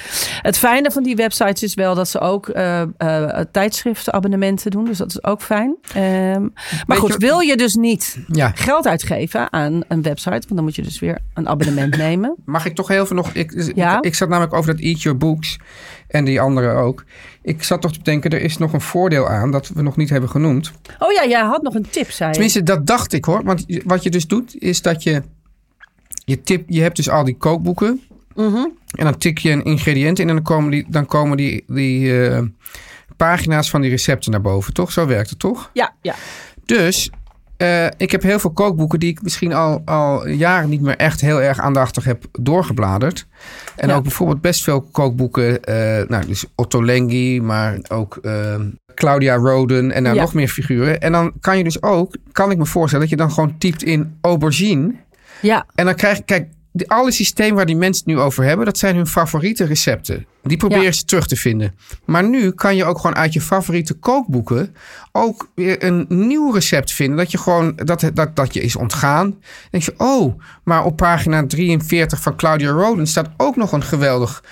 Het 0.43 0.59
fijne 0.59 0.91
van 0.91 1.03
die 1.03 1.17
websites 1.17 1.63
is 1.63 1.75
wel 1.75 1.95
dat 1.95 2.09
ze 2.09 2.21
ook 2.21 2.49
eh 2.49 2.83
eh, 2.97 3.41
tijdschriftenabonnementen 3.53 4.71
doen. 4.71 4.85
Dus 4.85 4.99
dat 4.99 5.09
is 5.09 5.25
ook 5.25 5.43
fijn. 5.43 5.77
Ehm, 5.95 6.49
maar 6.87 6.97
goed, 6.97 7.17
wil 7.17 7.41
je 7.41 7.57
dus 7.57 7.75
niet 7.75 8.19
Ja. 8.27 8.53
geld 8.55 8.87
uitgeven 8.87 9.53
aan 9.53 9.83
een 9.89 10.03
website... 10.03 10.31
want 10.31 10.55
dan 10.55 10.65
moet 10.65 10.75
je 10.75 10.83
dus 10.83 10.99
weer 10.99 11.19
een 11.35 11.49
abonnement 11.49 11.97
nemen. 12.07 12.35
Mag 12.45 12.67
ik 12.67 12.75
toch 12.75 12.89
heel 12.89 13.07
veel 13.07 13.17
nog... 13.17 13.31
Ik, 13.33 13.73
Ja. 13.75 13.97
ik, 13.99 14.05
ik 14.05 14.15
zat 14.15 14.29
namelijk 14.29 14.55
over 14.55 14.73
dat 14.77 14.85
Eat 14.85 15.03
Your 15.03 15.19
Books 15.19 15.59
en 16.09 16.25
die 16.25 16.41
andere 16.41 16.71
ook. 16.71 17.05
Ik 17.47 17.63
zat 17.63 17.81
toch 17.81 17.93
te 17.93 17.99
bedenken, 17.99 18.31
er 18.31 18.41
is 18.41 18.57
nog 18.57 18.73
een 18.73 18.81
voordeel 18.81 19.29
aan 19.29 19.51
dat 19.51 19.69
we 19.69 19.83
nog 19.83 19.97
niet 19.97 20.11
hebben 20.11 20.31
genoemd. 20.31 20.73
Oh 20.99 21.13
ja, 21.13 21.27
jij 21.27 21.41
had 21.41 21.63
nog 21.63 21.75
een 21.75 21.87
tip, 21.91 22.11
zei 22.11 22.29
je. 22.29 22.35
Tenminste, 22.35 22.63
dat 22.63 22.87
dacht 22.87 23.13
ik 23.13 23.25
hoor. 23.25 23.45
Want 23.45 23.65
wat 23.85 24.03
je 24.03 24.11
dus 24.11 24.27
doet, 24.27 24.63
is 24.63 24.83
dat 24.83 25.03
je... 25.03 25.23
Je, 26.25 26.41
tip, 26.41 26.65
je 26.69 26.81
hebt 26.81 26.97
dus 26.97 27.09
al 27.09 27.25
die 27.25 27.37
kookboeken. 27.37 28.03
Mhm. 28.35 28.67
En 28.91 29.05
dan 29.05 29.19
tik 29.19 29.39
je 29.39 29.51
een 29.51 29.65
ingrediënt 29.65 30.19
in 30.19 30.29
en 30.29 30.35
dan 30.35 30.45
komen 30.45 30.71
die, 30.71 30.87
dan 30.89 31.07
komen 31.07 31.37
die, 31.37 31.65
die 31.67 32.27
eh, 32.29 32.43
pagina's 33.17 33.71
van 33.71 33.81
die 33.81 33.91
recepten 33.91 34.31
naar 34.31 34.41
boven, 34.41 34.73
toch? 34.73 34.93
Zo 34.93 35.07
werkt 35.07 35.31
het, 35.31 35.39
toch? 35.39 35.71
Ja, 35.73 35.95
ja. 36.03 36.15
Dus 36.65 37.11
eh, 37.57 37.87
ik 37.97 38.11
heb 38.11 38.23
heel 38.23 38.39
veel 38.39 38.51
kookboeken 38.51 38.99
die 39.01 39.11
ik 39.11 39.23
misschien 39.23 39.53
al, 39.53 39.83
al 39.85 40.29
jaren 40.29 40.69
niet 40.69 40.81
meer 40.81 40.97
echt 40.97 41.21
heel 41.21 41.41
erg 41.43 41.59
aandachtig 41.61 42.05
heb 42.05 42.25
doorgebladerd. 42.33 43.27
En 43.77 43.89
Ja. 43.89 43.95
ook 43.95 44.03
bijvoorbeeld 44.03 44.41
best 44.41 44.63
veel 44.63 44.81
kookboeken, 44.93 45.65
eh, 45.65 46.09
nou, 46.09 46.27
dus 46.27 46.45
Otto 46.55 46.85
Lengi, 46.85 47.41
maar 47.41 47.79
ook 47.89 48.17
eh, 48.23 48.55
Claudia 48.95 49.35
Roden 49.35 49.93
en 49.93 50.03
nou 50.03 50.15
Ja. 50.15 50.21
nog 50.21 50.35
meer 50.35 50.49
figuren. 50.49 51.01
En 51.01 51.13
dan 51.13 51.33
kan 51.41 51.59
je 51.59 51.65
dus 51.65 51.83
ook, 51.83 52.15
kan 52.33 52.51
ik 52.51 52.59
me 52.59 52.67
voorstellen, 52.67 53.09
dat 53.09 53.19
je 53.19 53.25
dan 53.25 53.33
gewoon 53.33 53.59
typt 53.59 53.83
in 53.83 54.19
aubergine. 54.21 54.95
Ja, 55.43 55.67
En 55.75 55.85
dan 55.85 55.95
krijg 55.95 56.17
je, 56.17 56.23
kijk, 56.23 56.49
die, 56.77 56.91
alle 56.91 57.11
systemen 57.13 57.55
waar 57.55 57.67
die 57.67 57.77
mensen 57.77 58.05
het 58.07 58.15
nu 58.15 58.23
over 58.23 58.45
hebben, 58.45 58.67
dat 58.67 58.79
zijn 58.79 58.97
hun 58.97 59.07
favoriete 59.07 59.65
recepten. 59.65 60.27
Die 60.43 60.57
proberen 60.57 60.85
Ja. 60.85 60.93
ze 60.93 61.05
terug 61.05 61.27
te 61.27 61.37
vinden. 61.37 61.75
Maar 62.05 62.29
nu 62.29 62.51
kan 62.51 62.77
je 62.77 62.85
ook 62.85 62.97
gewoon 62.99 63.17
uit 63.17 63.33
je 63.33 63.41
favoriete 63.41 63.95
kookboeken 63.95 64.75
ook 65.13 65.49
weer 65.55 65.85
een 65.85 66.07
nieuw 66.09 66.53
recept 66.53 66.93
vinden. 66.93 67.17
Dat 67.17 67.31
je 67.31 67.39
gewoon, 67.39 67.73
dat, 67.77 68.11
dat, 68.15 68.37
dat 68.37 68.55
je 68.55 68.61
is 68.61 68.77
ontgaan. 68.77 69.31
Dan 69.31 69.41
denk 69.71 69.85
je, 69.85 69.95
oh, 69.97 70.41
maar 70.65 70.85
op 70.85 70.97
pagina 70.97 71.47
43 71.47 72.21
van 72.21 72.37
Claudia 72.37 72.71
Roden 72.71 73.07
staat 73.07 73.29
ook 73.37 73.57
nog 73.57 73.73
een 73.73 73.83
geweldig 73.83 74.43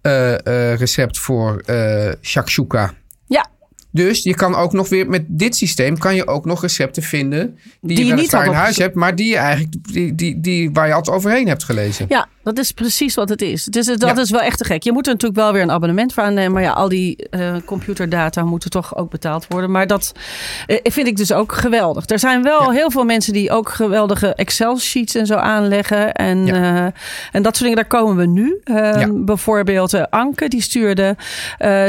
eh, 0.00 0.32
eh, 0.46 0.78
recept 0.78 1.18
voor 1.18 1.56
eh 1.66 2.12
shakshuka. 2.22 2.92
Ja, 3.26 3.46
Dus 3.92 4.22
je 4.22 4.34
kan 4.34 4.54
ook 4.54 4.72
nog 4.72 4.88
weer 4.88 5.08
met 5.08 5.24
dit 5.28 5.56
systeem 5.56 5.98
kan 5.98 6.14
je 6.14 6.26
ook 6.26 6.44
nog 6.44 6.60
recepten 6.62 7.02
vinden 7.02 7.58
die, 7.80 7.98
je 7.98 8.04
je 8.06 8.14
niet 8.14 8.32
in 8.32 8.52
huis 8.52 8.76
hebt, 8.76 8.94
maar 8.94 9.16
die 9.16 9.28
je 9.28 9.36
eigenlijk 9.36 9.74
die, 9.92 10.14
die, 10.14 10.40
die, 10.40 10.70
waar 10.72 10.86
je 10.86 10.92
altijd 10.94 11.16
overheen 11.16 11.48
hebt 11.48 11.64
gelezen. 11.64 12.06
Ja, 12.08 12.26
dat 12.42 12.58
is 12.58 12.72
precies 12.72 13.14
wat 13.14 13.28
het 13.28 13.42
is. 13.42 13.64
Dus 13.64 13.86
dat 13.86 14.00
Ja. 14.02 14.16
is 14.20 14.30
wel 14.30 14.40
echt 14.40 14.58
te 14.58 14.64
gek. 14.64 14.82
Je 14.82 14.92
moet 14.92 15.06
er 15.06 15.12
natuurlijk 15.12 15.40
wel 15.40 15.52
weer 15.52 15.62
een 15.62 15.70
abonnement 15.70 16.12
voor 16.12 16.22
aannemen. 16.22 16.52
Maar 16.52 16.62
ja, 16.62 16.70
al 16.72 16.88
die 16.88 17.16
eh, 17.28 17.54
computerdata 17.64 18.44
moeten 18.44 18.70
toch 18.70 18.96
ook 18.96 19.10
betaald 19.10 19.46
worden. 19.48 19.70
Maar 19.70 19.86
dat 19.86 20.12
eh, 20.66 20.76
vind 20.82 21.06
ik 21.06 21.16
dus 21.16 21.32
ook 21.32 21.52
geweldig. 21.52 22.08
Er 22.08 22.18
zijn 22.18 22.42
wel 22.42 22.70
heel 22.72 22.90
veel 22.90 23.04
mensen 23.04 23.32
die 23.32 23.50
ook 23.50 23.68
geweldige 23.68 24.34
Excel-sheets 24.34 25.14
en 25.14 25.26
zo 25.26 25.34
aanleggen. 25.34 26.12
En, 26.12 26.46
Ja. 26.46 26.54
eh, 26.86 26.92
en 27.32 27.42
dat 27.42 27.56
soort 27.56 27.58
dingen, 27.70 27.76
daar 27.76 28.00
komen 28.00 28.16
we 28.16 28.26
nu. 28.26 28.60
Eh, 28.64 28.74
Ja. 28.76 29.08
Bijvoorbeeld 29.12 30.10
Anke, 30.10 30.48
die 30.48 30.62
stuurde. 30.62 31.16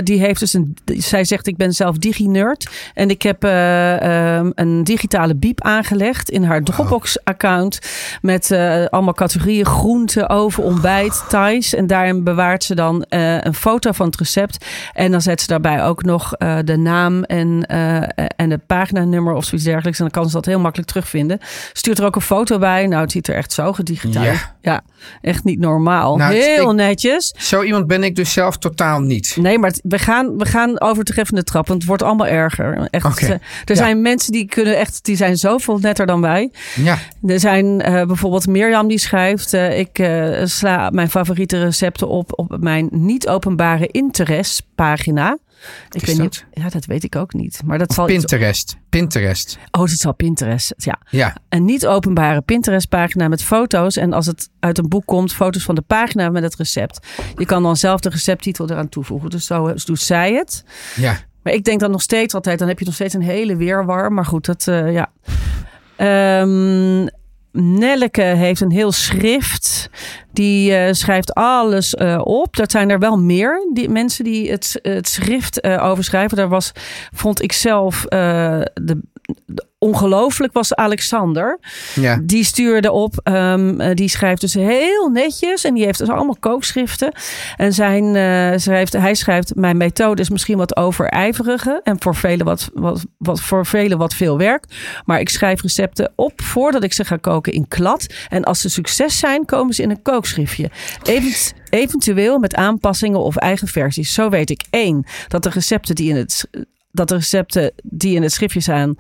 die 0.04 0.20
heeft 0.20 0.40
dus 0.40 0.54
een. 0.54 0.78
Zij 0.86 1.24
zegt: 1.26 1.48
Ik 1.48 1.58
ben 1.58 1.72
zelf 1.74 1.93
digi-nerd. 1.98 2.70
En 2.94 3.10
ik 3.10 3.22
heb 3.22 3.44
eh, 3.44 4.36
ehm, 4.36 4.52
een 4.56 4.84
digitale 4.84 5.36
biep 5.36 5.62
aangelegd 5.62 6.30
in 6.30 6.44
haar 6.44 6.64
Dropbox-account. 6.64 7.80
Met 8.22 8.52
eh, 8.52 8.86
allemaal 8.86 9.14
categorieën: 9.14 9.66
groente, 9.66 10.30
oven, 10.30 10.64
ontbijt, 10.64 11.24
Thais. 11.30 11.76
En 11.76 11.88
daarin 11.88 12.24
bewaart 12.24 12.64
ze 12.64 12.76
dan 12.76 13.04
eh, 13.04 13.42
een 13.42 13.54
foto 13.54 13.92
van 13.92 14.06
het 14.06 14.18
recept. 14.18 14.66
En 14.94 15.12
dan 15.12 15.22
zet 15.22 15.42
ze 15.42 15.48
daarbij 15.48 15.84
ook 15.84 16.04
nog 16.04 16.32
de 16.64 16.78
naam 16.78 17.24
en, 17.24 17.66
en 18.36 18.50
het 18.50 18.66
paginanummer 18.66 19.34
of 19.34 19.46
zoiets 19.46 19.68
dergelijks. 19.68 20.00
En 20.00 20.04
dan 20.12 20.22
kan 20.22 20.30
ze 20.30 20.36
dat 20.36 20.46
heel 20.46 20.60
makkelijk 20.60 20.90
terugvinden. 20.90 21.40
Stuurt 21.74 22.00
er 22.00 22.06
ook 22.06 22.16
een 22.16 22.22
foto 22.22 22.58
bij. 22.60 22.88
Nou, 22.88 23.02
het 23.02 23.12
ziet 23.12 23.28
er 23.28 23.36
echt 23.36 23.54
zo 23.54 23.74
gedigitaliseerd. 23.74 24.53
Ja, 24.64 24.82
echt 25.22 25.44
niet 25.44 25.60
normaal. 25.60 26.16
Nou, 26.18 26.34
heel 26.34 26.70
ik- 26.70 26.76
netjes. 26.76 27.34
Zo 27.38 27.62
iemand 27.64 27.88
ben 27.88 28.04
ik 28.04 28.16
dus 28.16 28.34
zelf 28.34 28.58
totaal 28.58 29.00
niet. 29.00 29.36
Nee, 29.40 29.60
maar 29.60 29.70
het- 29.70 29.82
we 29.84 30.00
gaan, 30.00 30.38
we 30.38 30.46
gaan 30.46 30.82
over 30.82 31.04
de 31.04 31.44
trap, 31.44 31.68
want 31.68 31.80
het 31.80 31.88
wordt 31.88 32.04
allemaal 32.04 32.28
erger. 32.28 32.88
Echt, 32.90 33.20
eh, 33.20 33.30
Er 33.30 33.40
Ja. 33.66 33.76
zijn 33.76 34.02
mensen 34.02 34.32
die 34.32 34.46
kunnen 34.46 34.78
echt, 34.78 35.06
die 35.06 35.16
zijn 35.16 35.38
zoveel 35.38 35.78
netter 35.78 36.06
dan 36.06 36.22
wij. 36.22 36.52
Ja, 36.76 36.98
Er 37.26 37.40
zijn 37.40 37.82
eh, 37.82 38.06
bijvoorbeeld 38.06 38.48
Mirjam 38.48 38.88
die 38.88 38.98
schrijft: 38.98 39.54
eh, 39.54 39.80
Ik 39.80 40.08
sla 40.44 40.90
mijn 40.90 41.10
favoriete 41.10 41.64
recepten 41.64 42.08
op 42.08 42.32
op 42.40 42.58
mijn 42.60 42.88
niet 42.92 43.28
openbare 43.28 43.88
interestpagina. 43.92 45.38
Ik 45.90 46.06
weet 46.06 46.16
dat? 46.18 46.26
niet. 46.26 46.46
Ja, 46.52 46.70
dat 46.70 46.86
weet 46.86 47.04
ik 47.04 47.16
ook 47.16 47.34
niet. 47.34 47.62
Maar 47.66 47.78
dat 47.78 47.94
zal. 47.94 48.10
iets- 48.10 48.18
Pinterest. 48.26 48.78
Pinterest. 48.90 49.58
Oh, 49.72 49.80
dat 49.82 49.90
zal 49.90 50.14
Pinterest. 50.14 50.74
Ja. 50.78 51.00
Ja, 51.10 51.36
Een 51.50 51.66
niet 51.66 51.88
openbare 51.88 52.42
Pinterest-pagina 52.42 53.28
met 53.28 53.44
foto's. 53.44 53.98
En 53.98 54.14
als 54.14 54.26
het 54.26 54.50
uit 54.60 54.78
een 54.78 54.90
boek 54.90 55.06
komt, 55.06 55.34
foto's 55.34 55.64
van 55.64 55.76
de 55.76 55.82
pagina 55.82 56.30
met 56.30 56.44
het 56.44 56.56
recept. 56.56 57.08
Je 57.36 57.46
kan 57.46 57.64
dan 57.64 57.78
zelf 57.78 58.00
de 58.00 58.10
recepttitel 58.10 58.70
eraan 58.70 58.90
toevoegen. 58.90 59.30
Dus 59.30 59.46
zo 59.46 59.68
eh, 59.68 59.76
doet 59.86 60.00
zij 60.00 60.34
het. 60.34 60.64
ja. 60.96 61.18
Maar 61.44 61.54
ik 61.54 61.64
denk 61.64 61.80
dan 61.80 61.92
nog 61.92 62.02
steeds 62.02 62.34
altijd, 62.34 62.60
dan 62.60 62.68
heb 62.68 62.80
je 62.80 62.86
nog 62.86 62.94
steeds 62.94 63.14
een 63.14 63.22
hele 63.22 63.56
weerwar. 63.56 64.12
Maar 64.12 64.26
goed, 64.26 64.46
dat 64.46 64.68
eh, 64.68 64.94
ja. 64.94 65.12
Ehm, 65.96 67.08
Nelleke 67.56 68.22
heeft 68.22 68.62
een 68.62 68.72
heel 68.72 68.92
schrift. 68.92 69.90
Die 70.32 70.76
eh, 70.76 70.94
schrijft 70.94 71.34
alles 71.34 71.94
eh, 71.94 72.22
op. 72.24 72.56
Dat 72.56 72.72
zijn 72.72 72.90
er 72.90 73.00
wel 73.00 73.18
meer 73.18 73.70
die 73.74 73.90
mensen 73.90 74.24
die 74.24 74.52
het, 74.52 74.80
het 74.82 75.08
schrift 75.08 75.60
eh 75.62 75.86
overschrijven. 75.86 76.38
Daar 76.38 76.50
was, 76.50 76.72
vond 77.14 77.42
ik 77.42 77.52
zelf, 77.52 78.02
de- 78.06 79.02
ongelooflijk 79.84 80.54
was 80.54 80.76
Alexander. 80.76 81.60
ja. 81.96 82.20
Die 82.24 82.44
stuurde 82.44 82.92
op, 82.92 83.20
ehm, 83.24 83.80
eh, 83.80 83.96
die 83.96 84.08
schrijft 84.08 84.42
dus 84.42 84.54
heel 84.54 85.10
netjes. 85.10 85.64
En 85.64 85.74
die 85.74 85.86
heeft 85.86 86.00
dus 86.00 86.10
allemaal 86.10 86.38
kookschriften. 86.40 87.12
En 87.56 87.74
zijn, 87.74 88.16
eh, 88.16 88.60
schrijft, 88.60 88.94
hij 88.94 89.16
schrijft, 89.16 89.56
mijn 89.56 89.78
methode 89.78 90.22
is 90.22 90.30
misschien 90.30 90.58
wat 90.58 90.76
overijverige. 90.76 91.80
En 91.84 91.96
voor 92.00 92.16
velen 92.16 92.46
wat, 92.46 92.70
wat, 92.74 93.06
wat, 93.18 93.42
voor 93.42 93.66
velen 93.66 93.98
wat 93.98 94.14
veel 94.14 94.38
werk. 94.38 94.66
Maar 95.06 95.20
ik 95.20 95.30
schrijf 95.30 95.62
recepten 95.62 96.12
op 96.16 96.42
voordat 96.42 96.84
ik 96.84 96.94
ze 96.94 97.06
ga 97.06 97.18
koken 97.18 97.54
in 97.54 97.68
klad. 97.68 98.08
En 98.30 98.44
als 98.44 98.62
ze 98.62 98.70
succes 98.70 99.20
zijn, 99.20 99.46
komen 99.46 99.74
ze 99.74 99.82
in 99.82 99.90
een 99.90 100.02
kookschriftje. 100.02 100.70
Event- 101.04 101.54
eventueel 101.70 102.40
met 102.40 102.56
aanpassingen 102.56 103.20
of 103.20 103.36
eigen 103.36 103.68
versies. 103.68 104.14
Zo 104.14 104.30
weet 104.30 104.50
ik 104.50 104.64
één, 104.70 105.06
dat 105.28 105.44
de 105.44 105.50
recepten 105.50 105.96
die 105.96 106.10
in 106.10 106.16
het, 106.16 106.48
dat 106.92 107.08
de 107.08 107.16
recepten 107.16 107.72
die 107.84 108.16
in 108.16 108.22
het 108.22 108.32
schriftje 108.32 108.62
staan 108.62 108.96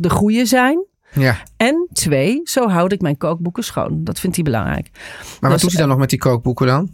de 0.00 0.10
goede 0.10 0.46
zijn. 0.46 0.84
ja. 1.12 1.36
En 1.56 1.88
twee, 1.92 2.40
zo 2.44 2.68
houd 2.68 2.92
ik 2.92 3.00
mijn 3.00 3.16
kookboeken 3.16 3.64
schoon. 3.64 4.04
Dat 4.04 4.20
vindt 4.20 4.36
hij 4.36 4.44
belangrijk. 4.44 4.88
Maar 4.92 5.50
wat 5.50 5.50
Dus, 5.50 5.60
doet 5.60 5.70
hij 5.70 5.80
dan 5.80 5.88
nog 5.88 5.98
met 5.98 6.10
die 6.10 6.18
kookboeken 6.18 6.66
dan? 6.66 6.90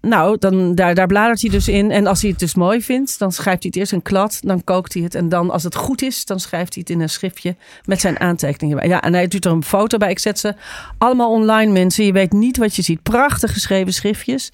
Nou, 0.00 0.38
dan, 0.38 0.74
daar, 0.74 0.94
daar 0.94 1.06
bladert 1.06 1.40
hij 1.40 1.50
dus 1.50 1.68
in. 1.68 1.90
En 1.90 2.06
als 2.06 2.20
hij 2.20 2.30
het 2.30 2.38
dus 2.38 2.54
mooi 2.54 2.82
vindt, 2.82 3.18
dan 3.18 3.32
schrijft 3.32 3.62
hij 3.62 3.70
het 3.72 3.76
eerst 3.76 3.92
in 3.92 4.02
klad. 4.02 4.38
Dan 4.40 4.64
kookt 4.64 4.94
hij 4.94 5.02
het. 5.02 5.14
En 5.14 5.28
dan, 5.28 5.50
als 5.50 5.62
het 5.62 5.74
goed 5.74 6.02
is, 6.02 6.24
dan 6.24 6.40
schrijft 6.40 6.74
hij 6.74 6.82
het 6.86 6.96
in 6.96 7.00
een 7.02 7.08
schriftje 7.08 7.56
met 7.84 8.00
zijn 8.00 8.20
aantekeningen. 8.20 8.76
bij. 8.76 8.88
Ja, 8.88 9.02
en 9.02 9.12
hij 9.14 9.28
doet 9.28 9.44
er 9.44 9.50
een 9.52 9.64
foto 9.64 9.98
bij. 9.98 10.10
Ik 10.10 10.18
zet 10.18 10.38
ze 10.38 10.54
allemaal 10.98 11.30
online, 11.30 11.72
mensen. 11.72 12.04
Je 12.04 12.12
weet 12.12 12.32
niet 12.32 12.56
wat 12.56 12.76
je 12.76 12.82
ziet. 12.82 13.02
Prachtig 13.02 13.52
geschreven 13.52 13.92
schriftjes. 13.92 14.50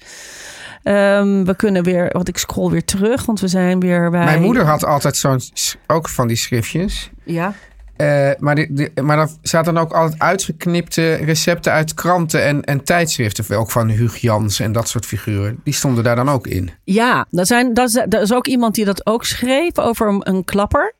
Ehm, 0.83 1.43
we 1.43 1.55
kunnen 1.55 1.83
weer, 1.83 2.09
want 2.11 2.27
ik 2.27 2.37
scroll 2.37 2.71
weer 2.71 2.85
terug, 2.85 3.25
want 3.25 3.39
we 3.39 3.47
zijn 3.47 3.79
weer 3.79 4.09
bij. 4.09 4.23
Mijn 4.25 4.41
moeder 4.41 4.65
had 4.65 4.85
altijd 4.85 5.17
zo'n, 5.17 5.39
ook 5.87 6.09
van 6.09 6.27
die 6.27 6.37
schriftjes. 6.37 7.09
Ja. 7.23 7.53
Eh, 7.97 8.29
maar, 8.39 8.55
die- 8.55 8.91
maar 9.03 9.17
dan 9.17 9.29
zaten 9.41 9.73
dan 9.73 9.83
ook 9.83 9.93
altijd 9.93 10.21
uitgeknipte 10.21 11.13
recepten 11.13 11.71
uit 11.71 11.93
kranten 11.93 12.43
en, 12.43 12.63
en 12.63 12.83
tijdschriften. 12.83 13.57
Ook 13.57 13.71
van 13.71 13.89
Huug 13.89 14.17
Jans 14.17 14.59
en 14.59 14.71
dat 14.71 14.87
soort 14.89 15.05
figuren. 15.05 15.59
Die 15.63 15.73
stonden 15.73 16.03
daar 16.03 16.15
dan 16.15 16.29
ook 16.29 16.47
in. 16.47 16.69
Ja, 16.83 17.25
dat, 17.31 17.47
zijn, 17.47 17.73
dat, 17.73 17.87
is, 17.87 17.93
dat 18.07 18.21
is 18.21 18.33
ook 18.33 18.47
iemand 18.47 18.75
die 18.75 18.85
dat 18.85 19.05
ook 19.05 19.25
schreef 19.25 19.79
over 19.79 20.07
een, 20.07 20.21
een 20.23 20.43
klapper. 20.43 20.93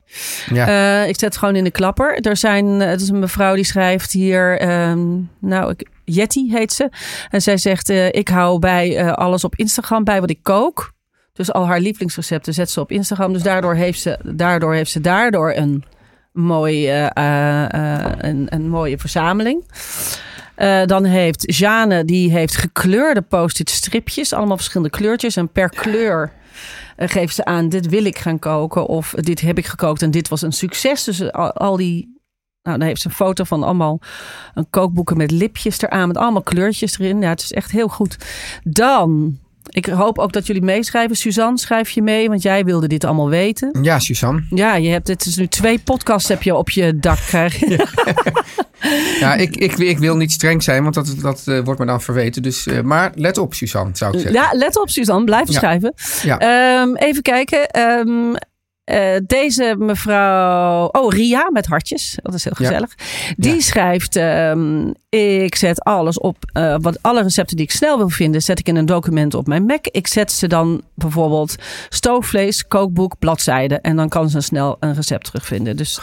Ja. 0.53 0.67
Eh, 1.01 1.07
ik 1.09 1.19
zet 1.19 1.29
het 1.29 1.37
gewoon 1.37 1.55
in 1.55 1.63
de 1.63 1.71
klapper. 1.71 2.19
Er 2.19 2.37
zijn, 2.37 2.81
eh, 2.81 2.87
het 2.87 3.01
is 3.01 3.09
een 3.09 3.19
mevrouw 3.19 3.55
die 3.55 3.63
schrijft 3.65 4.11
hier, 4.11 4.59
ehm, 4.59 5.07
nou, 5.39 5.71
ik, 5.71 5.87
Jetty 6.03 6.49
heet 6.49 6.73
ze. 6.73 6.89
En 7.29 7.41
zij 7.41 7.57
zegt, 7.57 7.89
ik 7.89 8.27
hou 8.27 8.59
bij 8.59 9.13
alles 9.13 9.43
op 9.43 9.55
Instagram 9.55 10.03
bij 10.03 10.19
wat 10.21 10.29
ik 10.29 10.39
kook. 10.41 10.91
Dus 11.33 11.51
al 11.53 11.67
haar 11.67 11.79
lievelingsrecepten 11.79 12.53
zet 12.53 12.69
ze 12.69 12.79
op 12.79 12.91
Instagram. 12.91 13.33
Dus 13.33 13.41
daardoor 13.43 13.75
heeft 13.75 13.99
ze 14.01 14.17
daardoor, 14.23 14.73
heeft 14.73 14.91
ze 14.91 15.01
daardoor 15.01 15.53
een, 15.55 15.83
mooi, 16.35 16.87
eh, 16.87 17.05
eh, 17.13 17.63
eh, 17.73 18.11
een, 18.17 18.47
een 18.49 18.69
mooie 18.69 18.97
verzameling. 18.97 19.63
Dan 20.85 21.03
heeft 21.03 21.55
Jane, 21.57 22.05
die 22.05 22.31
heeft 22.31 22.57
gekleurde 22.57 23.21
post-it 23.21 23.69
stripjes. 23.69 24.33
Allemaal 24.33 24.55
verschillende 24.55 24.97
kleurtjes. 24.97 25.35
En 25.35 25.49
per 25.49 25.69
kleur 25.69 26.31
eh, 26.95 27.09
geeft 27.09 27.35
ze 27.35 27.45
aan, 27.45 27.69
dit 27.69 27.89
wil 27.89 28.05
ik 28.05 28.17
gaan 28.17 28.39
koken. 28.39 28.85
Of 28.85 29.09
dit 29.09 29.41
heb 29.41 29.57
ik 29.57 29.65
gekookt 29.65 30.01
en 30.01 30.11
dit 30.11 30.27
was 30.27 30.41
een 30.41 30.51
succes. 30.51 31.03
Dus 31.03 31.31
al, 31.31 31.51
al 31.51 31.77
die... 31.77 32.13
Nou, 32.61 32.77
dan 32.77 32.87
heeft 32.87 33.01
ze 33.01 33.07
een 33.07 33.13
foto 33.13 33.43
van 33.43 33.63
allemaal 33.63 33.99
een 34.53 34.69
kookboeken 34.69 35.17
met 35.17 35.31
lipjes 35.31 35.81
eraan. 35.81 36.07
Met 36.07 36.17
allemaal 36.17 36.43
kleurtjes 36.43 36.99
erin. 36.99 37.21
Ja, 37.21 37.29
het 37.29 37.41
is 37.41 37.51
echt 37.51 37.71
heel 37.71 37.87
goed. 37.87 38.17
Dan... 38.63 39.39
Ik 39.75 39.85
hoop 39.85 40.19
ook 40.19 40.31
dat 40.33 40.47
jullie 40.47 40.61
meeschrijven. 40.61 41.15
Suzanne, 41.15 41.57
schrijf 41.57 41.89
je 41.89 42.01
mee, 42.01 42.29
want 42.29 42.41
jij 42.41 42.63
wilde 42.63 42.87
dit 42.87 43.03
allemaal 43.03 43.29
weten. 43.29 43.77
Ja, 43.81 43.99
Suzanne. 43.99 44.43
Ja, 44.49 44.75
je 44.75 44.89
hebt, 44.89 45.07
het 45.07 45.25
is 45.25 45.35
nu 45.35 45.47
twee 45.47 45.79
podcasts 45.79 46.29
heb 46.29 46.43
je 46.43 46.55
op 46.55 46.69
je 46.69 46.99
dak 46.99 47.17
krijgen. 47.27 47.67
Ja, 49.19 49.33
ik, 49.35 49.55
ik, 49.55 49.77
ik 49.77 49.97
wil 49.97 50.15
niet 50.15 50.31
streng 50.31 50.63
zijn, 50.63 50.83
want 50.83 50.95
dat, 50.95 51.15
dat 51.21 51.41
eh, 51.45 51.59
wordt 51.63 51.79
me 51.79 51.85
dan 51.85 52.01
verweten. 52.01 52.41
Dus, 52.41 52.67
eh, 52.67 52.81
maar 52.81 53.11
let 53.15 53.37
op, 53.37 53.53
Suzanne, 53.53 53.89
zou 53.93 54.13
ik 54.13 54.19
zeggen. 54.19 54.41
Ja, 54.41 54.49
let 54.51 54.79
op 54.81 54.89
Suzanne, 54.89 55.23
blijf 55.25 55.47
Ja. 55.47 55.53
schrijven. 55.53 55.93
Ja. 56.23 56.39
Ehm, 56.39 56.95
even 56.95 57.21
kijken. 57.21 57.69
Ehm, 57.69 58.33
eh, 58.85 59.15
deze 59.25 59.75
mevrouw, 59.77 60.87
oh 60.91 61.11
Ria 61.13 61.49
met 61.51 61.65
hartjes, 61.65 62.17
dat 62.21 62.33
is 62.33 62.43
heel 62.43 62.53
Ja. 62.57 62.65
gezellig. 62.65 62.95
Die 63.37 63.53
Ja. 63.53 63.59
schrijft: 63.61 64.15
ehm, 64.15 64.91
Ik 65.09 65.55
zet 65.55 65.81
alles 65.83 66.19
op, 66.19 66.37
eh, 66.53 66.75
wat 66.81 66.97
alle 67.01 67.21
recepten 67.21 67.55
die 67.55 67.65
ik 67.65 67.71
snel 67.71 67.97
wil 67.97 68.09
vinden, 68.09 68.41
zet 68.41 68.59
ik 68.59 68.67
in 68.67 68.75
een 68.75 68.85
document 68.85 69.33
op 69.33 69.47
mijn 69.47 69.65
Mac. 69.65 69.85
Ik 69.87 70.07
zet 70.07 70.31
ze 70.31 70.47
dan 70.47 70.81
bijvoorbeeld 70.95 71.55
stoofvlees, 71.89 72.67
kookboek, 72.67 73.19
bladzijde, 73.19 73.75
en 73.75 73.95
dan 73.95 74.09
kan 74.09 74.29
ze 74.29 74.41
snel 74.41 74.77
een 74.79 74.93
recept 74.93 75.25
terugvinden. 75.25 75.77
Dus 75.77 75.99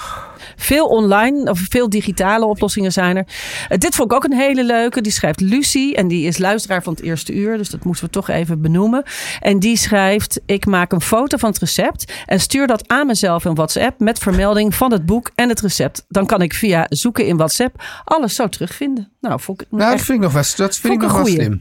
veel 0.56 0.86
online 0.86 1.50
of 1.50 1.60
veel 1.70 1.88
digitale 1.88 2.44
oplossingen 2.44 2.92
zijn 2.92 3.16
er. 3.16 3.26
Eh, 3.68 3.78
dit 3.78 3.94
vond 3.94 4.10
ik 4.10 4.16
ook 4.16 4.24
een 4.24 4.32
hele 4.32 4.64
leuke. 4.64 5.00
Die 5.00 5.12
schrijft 5.12 5.40
Lucie 5.40 5.96
en 5.96 6.08
die 6.08 6.26
is 6.26 6.38
luisteraar 6.38 6.82
van 6.82 6.92
het 6.92 7.02
eerste 7.02 7.32
uur. 7.34 7.56
Dus 7.56 7.70
dat 7.70 7.84
moeten 7.84 8.04
we 8.04 8.10
toch 8.10 8.28
even 8.28 8.60
benoemen. 8.62 9.02
En 9.40 9.58
die 9.58 9.76
schrijft: 9.76 10.40
Ik 10.46 10.66
maak 10.66 10.92
een 10.92 11.00
foto 11.00 11.36
van 11.36 11.48
het 11.50 11.58
recept 11.58 12.12
en 12.26 12.40
stuur 12.40 12.66
dat 12.66 12.88
aan 12.88 13.06
mezelf 13.06 13.44
in 13.44 13.54
WhatsApp 13.54 14.00
met 14.00 14.18
vermelding 14.18 14.74
van 14.74 14.92
het 14.92 15.06
boek 15.06 15.30
en 15.34 15.48
het 15.48 15.60
recept. 15.60 16.04
Dan 16.08 16.26
kan 16.26 16.42
ik 16.42 16.54
via 16.54 16.86
zoeken 16.88 17.26
in 17.26 17.36
WhatsApp 17.36 17.82
alles 18.04 18.34
zo 18.34 18.48
terugvinden. 18.48 19.10
Nou, 19.20 19.40
vond 19.40 19.60
ik 19.60 19.66
Nou, 19.70 19.82
dat 19.82 19.92
echt- 19.92 20.04
vind 20.04 20.18
ik 20.18 20.24
nog 20.24 20.32
wel, 20.32 20.42
dat 20.56 20.76
vind 20.76 20.94
ik 20.94 21.00
nog 21.00 21.12
wel 21.12 21.26
slim. 21.26 21.58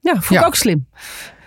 Ja, 0.00 0.12
vond 0.12 0.28
Ja. 0.28 0.40
ik 0.40 0.46
ook 0.46 0.54
slim. 0.54 0.86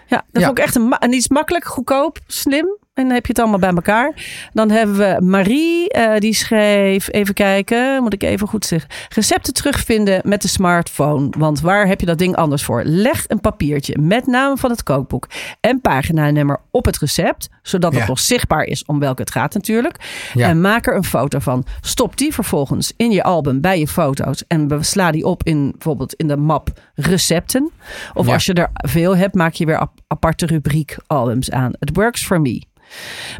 Ja, 0.07 0.25
dat 0.31 0.41
Ja. 0.41 0.47
vond 0.47 0.57
ik 0.57 0.63
echt 0.65 0.75
een, 0.75 0.91
en 0.93 1.13
iets 1.13 1.27
makkelijk, 1.27 1.65
goedkoop, 1.65 2.19
slim. 2.27 2.77
En 2.97 3.03
dan 3.03 3.13
heb 3.13 3.25
je 3.25 3.31
het 3.31 3.39
allemaal 3.39 3.60
bij 3.60 3.69
elkaar. 3.73 4.12
Dan 4.53 4.69
hebben 4.71 4.97
we 4.97 5.25
Marie, 5.25 5.89
eh, 5.89 6.17
die 6.19 6.33
schreef, 6.33 7.07
even 7.12 7.33
kijken, 7.33 8.01
moet 8.03 8.13
ik 8.13 8.23
even 8.23 8.47
goed 8.47 8.65
zeggen. 8.65 8.89
Recepten 9.10 9.53
terugvinden 9.53 10.21
met 10.25 10.41
de 10.41 10.47
smartphone. 10.47 11.29
Want 11.38 11.62
waar 11.62 11.88
heb 11.88 11.99
je 11.99 12.05
dat 12.05 12.17
ding 12.17 12.36
anders 12.36 12.63
voor? 12.63 12.81
Leg 12.86 13.23
een 13.27 13.39
papiertje 13.41 13.97
met 13.99 14.27
naam 14.27 14.57
van 14.57 14.69
het 14.69 14.83
kookboek 14.83 15.27
en 15.60 15.81
paginanummer 15.81 16.60
op 16.71 16.86
het 16.86 16.97
recept. 16.97 17.49
Zodat 17.62 17.95
het 17.95 18.07
nog 18.07 18.19
zichtbaar 18.19 18.63
is 18.63 18.86
om 18.86 18.99
welke 18.99 19.21
het 19.21 19.31
gaat 19.31 19.53
natuurlijk. 19.53 19.95
Ja. 20.33 20.47
En 20.49 20.62
maak 20.62 20.88
er 20.88 20.95
een 20.95 21.03
foto 21.03 21.39
van. 21.39 21.65
Stop 21.81 22.17
die 22.17 22.33
vervolgens 22.33 22.93
in 22.97 23.12
je 23.12 23.23
album 23.23 23.62
bij 23.62 23.79
je 23.79 23.88
foto's. 23.88 24.43
En 24.47 24.86
sla 24.86 25.12
die 25.12 25.25
op 25.25 25.43
in 25.43 25.71
bijvoorbeeld 25.71 26.13
in 26.13 26.27
de 26.27 26.38
map 26.38 26.69
recepten. 26.95 27.71
Of 28.13 28.27
Ja. 28.27 28.33
als 28.33 28.45
je 28.45 28.53
er 28.53 28.69
veel 28.73 29.17
hebt, 29.17 29.36
maak 29.36 29.53
je 29.53 29.65
weer 29.65 29.77
ap- 29.77 29.99
aparte 30.07 30.45
rubriek 30.45 30.95
albums 31.07 31.51
aan. 31.51 31.71
It 31.79 31.89
works 31.93 32.25
for 32.25 32.41
me. 32.41 32.62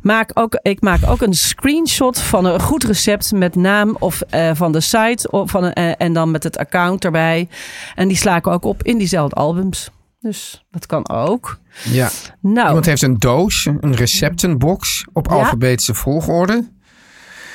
Maak 0.02 0.32
ook, 0.34 0.60
ik 0.62 0.82
maak 0.82 1.00
ook 1.10 1.22
een 1.22 1.34
screenshot 1.34 2.20
van 2.20 2.46
een 2.46 2.60
goed 2.62 2.84
recept 2.84 3.32
met 3.32 3.56
naam 3.56 3.96
of 4.00 4.22
eh, 4.22 4.52
van 4.54 4.72
de 4.72 4.80
site 4.82 5.32
of 5.32 5.52
van 5.52 5.72
eh, 5.72 5.94
en 5.98 6.14
dan 6.14 6.32
met 6.32 6.44
het 6.44 6.58
account 6.58 7.06
erbij. 7.06 7.48
En 7.96 8.08
die 8.08 8.18
sla 8.18 8.36
ik 8.36 8.48
ook 8.48 8.66
op 8.66 8.84
in 8.84 8.98
diezelfde 8.98 9.36
albums. 9.36 9.90
Dus 10.20 10.66
dat 10.72 10.86
kan 10.86 11.10
ook. 11.10 11.60
Ja. 11.84 12.10
Nou, 12.42 12.68
Iemand 12.68 12.86
heeft 12.86 13.02
een 13.02 13.18
doos, 13.18 13.66
een 13.66 13.96
receptenbox 13.96 15.06
op 15.14 15.28
Ja. 15.30 15.36
alfabetische 15.36 15.94
volgorde. 15.94 16.68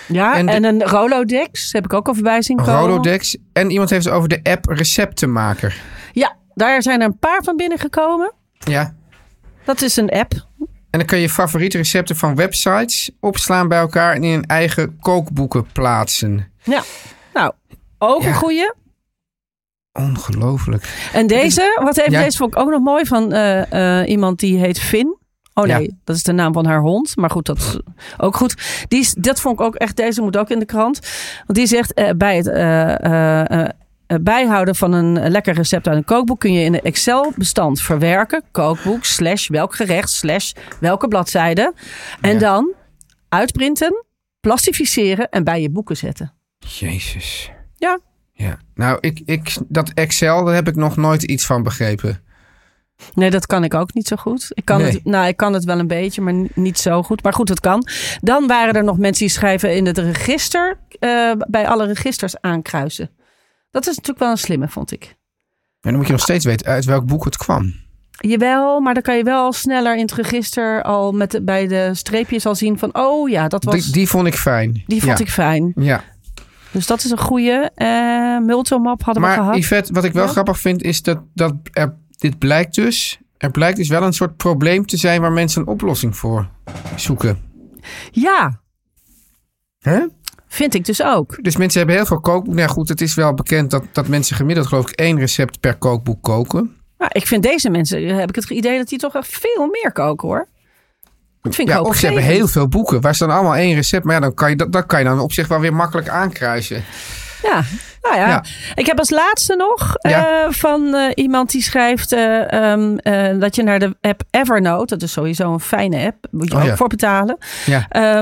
ja, 0.09 0.37
en 0.37 0.65
een 0.65 0.83
Rolodex 0.83 1.73
heb 1.73 1.85
ik 1.85 1.93
ook 1.93 2.09
al 2.09 2.15
voorbij 2.15 2.43
zien 2.43 2.57
komen. 2.57 2.75
Rolodex. 2.75 3.37
En 3.53 3.71
iemand 3.71 3.91
heeft 3.91 4.05
het 4.05 4.15
over 4.15 4.29
de 4.29 4.41
app 4.43 4.65
Receptenmaker. 4.69 5.81
Ja, 6.13 6.37
daar 6.55 6.83
zijn 6.83 7.01
er 7.01 7.07
een 7.07 7.19
paar 7.19 7.41
van 7.45 7.57
binnengekomen. 7.57 8.33
Ja. 8.59 8.95
Dat 9.65 9.83
is 9.83 9.97
een 9.97 10.11
app. 10.11 10.33
En 10.93 10.99
dan 10.99 11.07
kun 11.07 11.19
je 11.19 11.29
favoriete 11.29 11.77
recepten 11.77 12.17
van 12.17 12.35
websites 12.35 13.11
opslaan 13.21 13.69
bij 13.69 13.79
elkaar 13.79 14.15
en 14.15 14.25
in 14.25 14.33
een 14.39 14.47
eigen 14.47 14.99
kookboeken 15.01 15.67
plaatsen. 15.73 16.53
Ja, 16.63 16.83
nou, 17.35 17.53
ook 17.99 18.23
Ja. 18.23 18.29
een 18.29 18.35
goeie. 18.35 18.73
Ongelooflijk. 19.93 21.09
En 21.13 21.27
deze, 21.27 21.81
wat 21.83 21.97
heeft 21.97 22.11
Ja. 22.11 22.23
deze 22.23 22.37
vond 22.37 22.55
ik 22.55 22.61
ook 22.61 22.71
nog 22.71 22.81
mooi 22.81 23.07
van 23.07 23.33
eh, 23.33 24.01
eh, 24.01 24.09
iemand 24.09 24.39
die 24.39 24.59
heet 24.59 24.81
Finn. 24.81 25.17
Oh 25.55 25.65
nee, 25.65 25.83
Ja. 25.83 25.95
dat 26.05 26.17
is 26.17 26.23
de 26.23 26.33
naam 26.33 26.53
van 26.53 26.67
haar 26.67 26.81
hond. 26.81 27.17
Maar 27.17 27.31
goed, 27.31 27.47
dat 27.47 27.59
is 27.59 27.79
ook 28.19 28.37
goed. 28.37 28.55
Die 28.89 29.01
is, 29.01 29.15
dat 29.19 29.41
vond 29.41 29.61
ik 29.61 29.67
ook 29.67 29.75
echt, 29.75 29.97
deze 29.97 30.23
moet 30.23 30.37
ook 30.37 30.51
in 30.51 30.59
de 30.59 30.65
krant. 30.65 30.99
Want 31.47 31.59
die 31.59 31.67
zegt 31.67 31.95
eh, 31.95 32.11
bij 32.17 32.37
het 32.37 32.47
bijhouden 34.21 34.75
van 34.75 34.93
een 34.93 35.31
lekker 35.31 35.55
recept 35.55 35.89
uit 35.89 35.97
een 35.97 36.05
kookboek 36.05 36.41
kun 36.41 36.53
je 36.53 36.65
in 36.65 36.75
een 36.75 36.83
Excel-bestand 36.83 37.81
verwerken. 37.81 38.43
Kookboek 38.51 39.05
slash 39.05 39.49
welk 39.49 39.75
gerecht 39.75 40.11
slash 40.11 40.53
welke 40.81 41.09
bladzijde. 41.09 41.75
En 42.21 42.33
Ja. 42.33 42.39
dan 42.39 42.73
uitprinten, 43.29 44.05
plastificeren 44.41 45.29
en 45.29 45.45
bij 45.45 45.61
je 45.63 45.71
boeken 45.71 45.97
zetten. 45.97 46.33
Jezus. 46.59 47.51
Ja. 47.77 47.99
Ja. 48.33 48.59
Nou, 48.75 48.99
ik, 49.01 49.21
ik, 49.25 49.57
dat 49.69 49.91
Excel, 49.95 50.45
daar 50.45 50.55
heb 50.55 50.69
ik 50.69 50.77
nog 50.77 50.97
nooit 50.97 51.23
iets 51.23 51.47
van 51.47 51.63
begrepen. 51.63 52.23
Nee, 53.15 53.31
dat 53.31 53.47
kan 53.47 53.65
ik 53.65 53.75
ook 53.75 53.95
niet 53.95 54.07
zo 54.07 54.17
goed. 54.17 54.47
Ik 54.55 54.65
kan, 54.65 54.79
Nee. 54.79 54.93
het, 54.93 55.05
nou, 55.05 55.27
ik 55.27 55.37
kan 55.37 55.53
het 55.53 55.65
wel 55.65 55.79
een 55.79 55.87
beetje, 55.87 56.21
maar 56.21 56.35
niet 56.55 56.79
zo 56.79 57.03
goed. 57.03 57.23
Maar 57.23 57.33
goed, 57.33 57.49
het 57.49 57.61
kan. 57.61 57.87
Dan 58.21 58.47
waren 58.47 58.75
er 58.75 58.85
nog 58.85 58.99
mensen 58.99 59.27
die 59.27 59.35
schrijven 59.35 59.75
in 59.75 59.87
het 59.87 59.99
register, 59.99 60.79
eh, 60.99 61.33
bij 61.49 61.69
alle 61.69 61.87
registers 61.87 62.41
aankruisen. 62.41 63.11
Dat 63.73 63.83
is 63.87 63.97
natuurlijk 63.97 64.19
wel 64.19 64.31
een 64.31 64.39
slimme, 64.39 64.69
vond 64.69 64.93
ik. 64.93 65.05
En 65.81 65.91
dan 65.91 65.95
moet 65.97 66.07
je 66.07 66.13
nog 66.13 66.21
steeds 66.21 66.45
weten 66.45 66.67
uit 66.67 66.85
welk 66.85 67.07
boek 67.07 67.25
het 67.25 67.37
kwam. 67.37 67.75
Jawel, 68.11 68.81
maar 68.81 68.95
dan 68.95 69.03
kan 69.03 69.17
je 69.17 69.25
wel 69.25 69.53
sneller 69.53 69.95
in 69.97 70.03
het 70.03 70.13
register 70.13 70.83
al 70.83 71.13
met 71.13 71.31
de, 71.31 71.43
bij 71.43 71.67
de 71.67 71.91
streepjes 71.95 72.47
al 72.47 72.55
zien 72.55 72.79
van, 72.79 72.97
oh 72.97 73.29
ja, 73.29 73.49
dat 73.49 73.65
was, 73.65 73.75
Die, 73.75 73.83
die, 73.83 73.93
die 73.93 74.09
vond 74.09 74.27
ik 74.27 74.35
fijn. 74.35 74.83
vond 74.87 75.03
ja. 75.03 75.19
ik 75.19 75.31
fijn. 75.31 75.73
Ja. 75.77 76.05
Dus 76.71 76.87
dat 76.87 77.05
is 77.05 77.11
een 77.11 77.19
goede. 77.19 77.71
Eh 77.75 78.39
Multomap 78.39 79.03
hadden 79.03 79.23
we 79.23 79.29
Maar 79.29 79.37
gehad. 79.39 79.57
Yvette, 79.57 79.93
wat 79.93 80.05
ik 80.05 80.13
wel 80.13 80.25
Ja. 80.25 80.31
grappig 80.31 80.59
vind, 80.59 80.83
is 80.83 81.03
dat, 81.03 81.23
dat 81.35 81.55
er, 81.73 81.97
dit 82.11 82.39
blijkt 82.39 82.75
dus... 82.75 83.21
Er 83.37 83.51
blijkt 83.51 83.77
dus 83.77 83.89
wel 83.89 84.03
een 84.03 84.13
soort 84.13 84.37
probleem 84.37 84.87
te 84.87 84.97
zijn 84.97 85.21
waar 85.21 85.33
mensen 85.33 85.61
een 85.63 85.67
oplossing 85.69 86.17
voor 86.17 86.49
zoeken. 86.97 87.39
Ja, 88.11 88.61
Hè? 89.79 89.99
Vind 90.53 90.75
ik 90.75 90.85
dus 90.85 91.03
ook. 91.03 91.39
Dus 91.43 91.57
mensen 91.57 91.79
hebben 91.79 91.97
heel 91.97 92.07
veel 92.07 92.21
kookboeken. 92.21 92.55
Nou 92.55 92.69
ja, 92.69 92.75
goed, 92.75 92.89
het 92.89 93.01
is 93.01 93.15
wel 93.15 93.35
bekend 93.35 93.71
dat, 93.71 93.85
dat 93.93 94.09
mensen 94.09 94.37
gemiddeld 94.37 94.67
geloof 94.67 94.91
ik 94.91 94.97
één 94.97 95.19
recept 95.19 95.61
per 95.61 95.77
kookboek 95.77 96.23
koken. 96.23 96.77
Maar 96.99 97.11
ik 97.13 97.27
vind 97.27 97.43
deze 97.43 97.71
mensen, 97.71 98.07
heb 98.07 98.29
ik 98.29 98.35
het 98.35 98.51
idee 98.51 98.79
dat 98.79 98.89
die 98.89 98.99
toch 98.99 99.15
echt 99.15 99.29
veel 99.29 99.67
meer 99.67 99.93
koken 99.93 100.29
hoor. 100.29 100.49
Dat 101.43 101.55
vind 101.55 101.69
ik 101.69 101.75
Ja, 101.75 101.81
ook 101.81 101.87
of 101.87 101.97
ze 101.97 102.07
hebben 102.07 102.25
heel 102.25 102.49
veel 102.49 102.69
boeken 102.69 103.01
waar 103.01 103.15
ze 103.15 103.27
dan 103.27 103.35
allemaal 103.35 103.57
één 103.57 103.75
recept. 103.75 104.05
Maar 104.05 104.15
ja, 104.15 104.21
dan 104.21 104.35
kan 104.35 104.51
je 104.51 104.57
dat, 104.57 104.73
dat 104.73 104.87
kan 104.87 104.99
je 104.99 105.05
dan 105.05 105.21
op 105.21 105.33
zich 105.33 105.49
wel 105.49 105.61
weer 105.61 105.75
makkelijk 105.75 106.09
aankruisen. 106.09 106.85
Ja, 107.43 107.65
nou 108.03 108.17
ja. 108.17 108.29
Ja. 108.29 108.45
Ik 108.75 108.87
heb 108.87 108.99
als 108.99 109.11
laatste 109.11 109.57
nog 109.57 109.95
Ja. 109.99 110.45
eh, 110.45 110.53
van 110.53 110.95
eh, 110.95 111.11
iemand 111.15 111.51
die 111.51 111.63
schrijft 111.63 112.13
eh, 112.13 112.53
ehm, 112.53 112.97
eh, 112.97 113.41
dat 113.41 113.57
je 113.57 113.63
naar 113.63 113.79
de 113.79 113.97
app 114.01 114.23
Evernote, 114.31 114.95
dat 114.95 115.03
is 115.03 115.13
sowieso 115.13 115.53
een 115.53 115.61
fijne 115.61 116.05
app, 116.07 116.27
moet 116.31 116.49
je 116.49 116.55
Oh 116.55 116.61
ook 116.63 116.67
ja. 116.69 116.77
voor 116.77 116.89
betalen. 116.89 117.39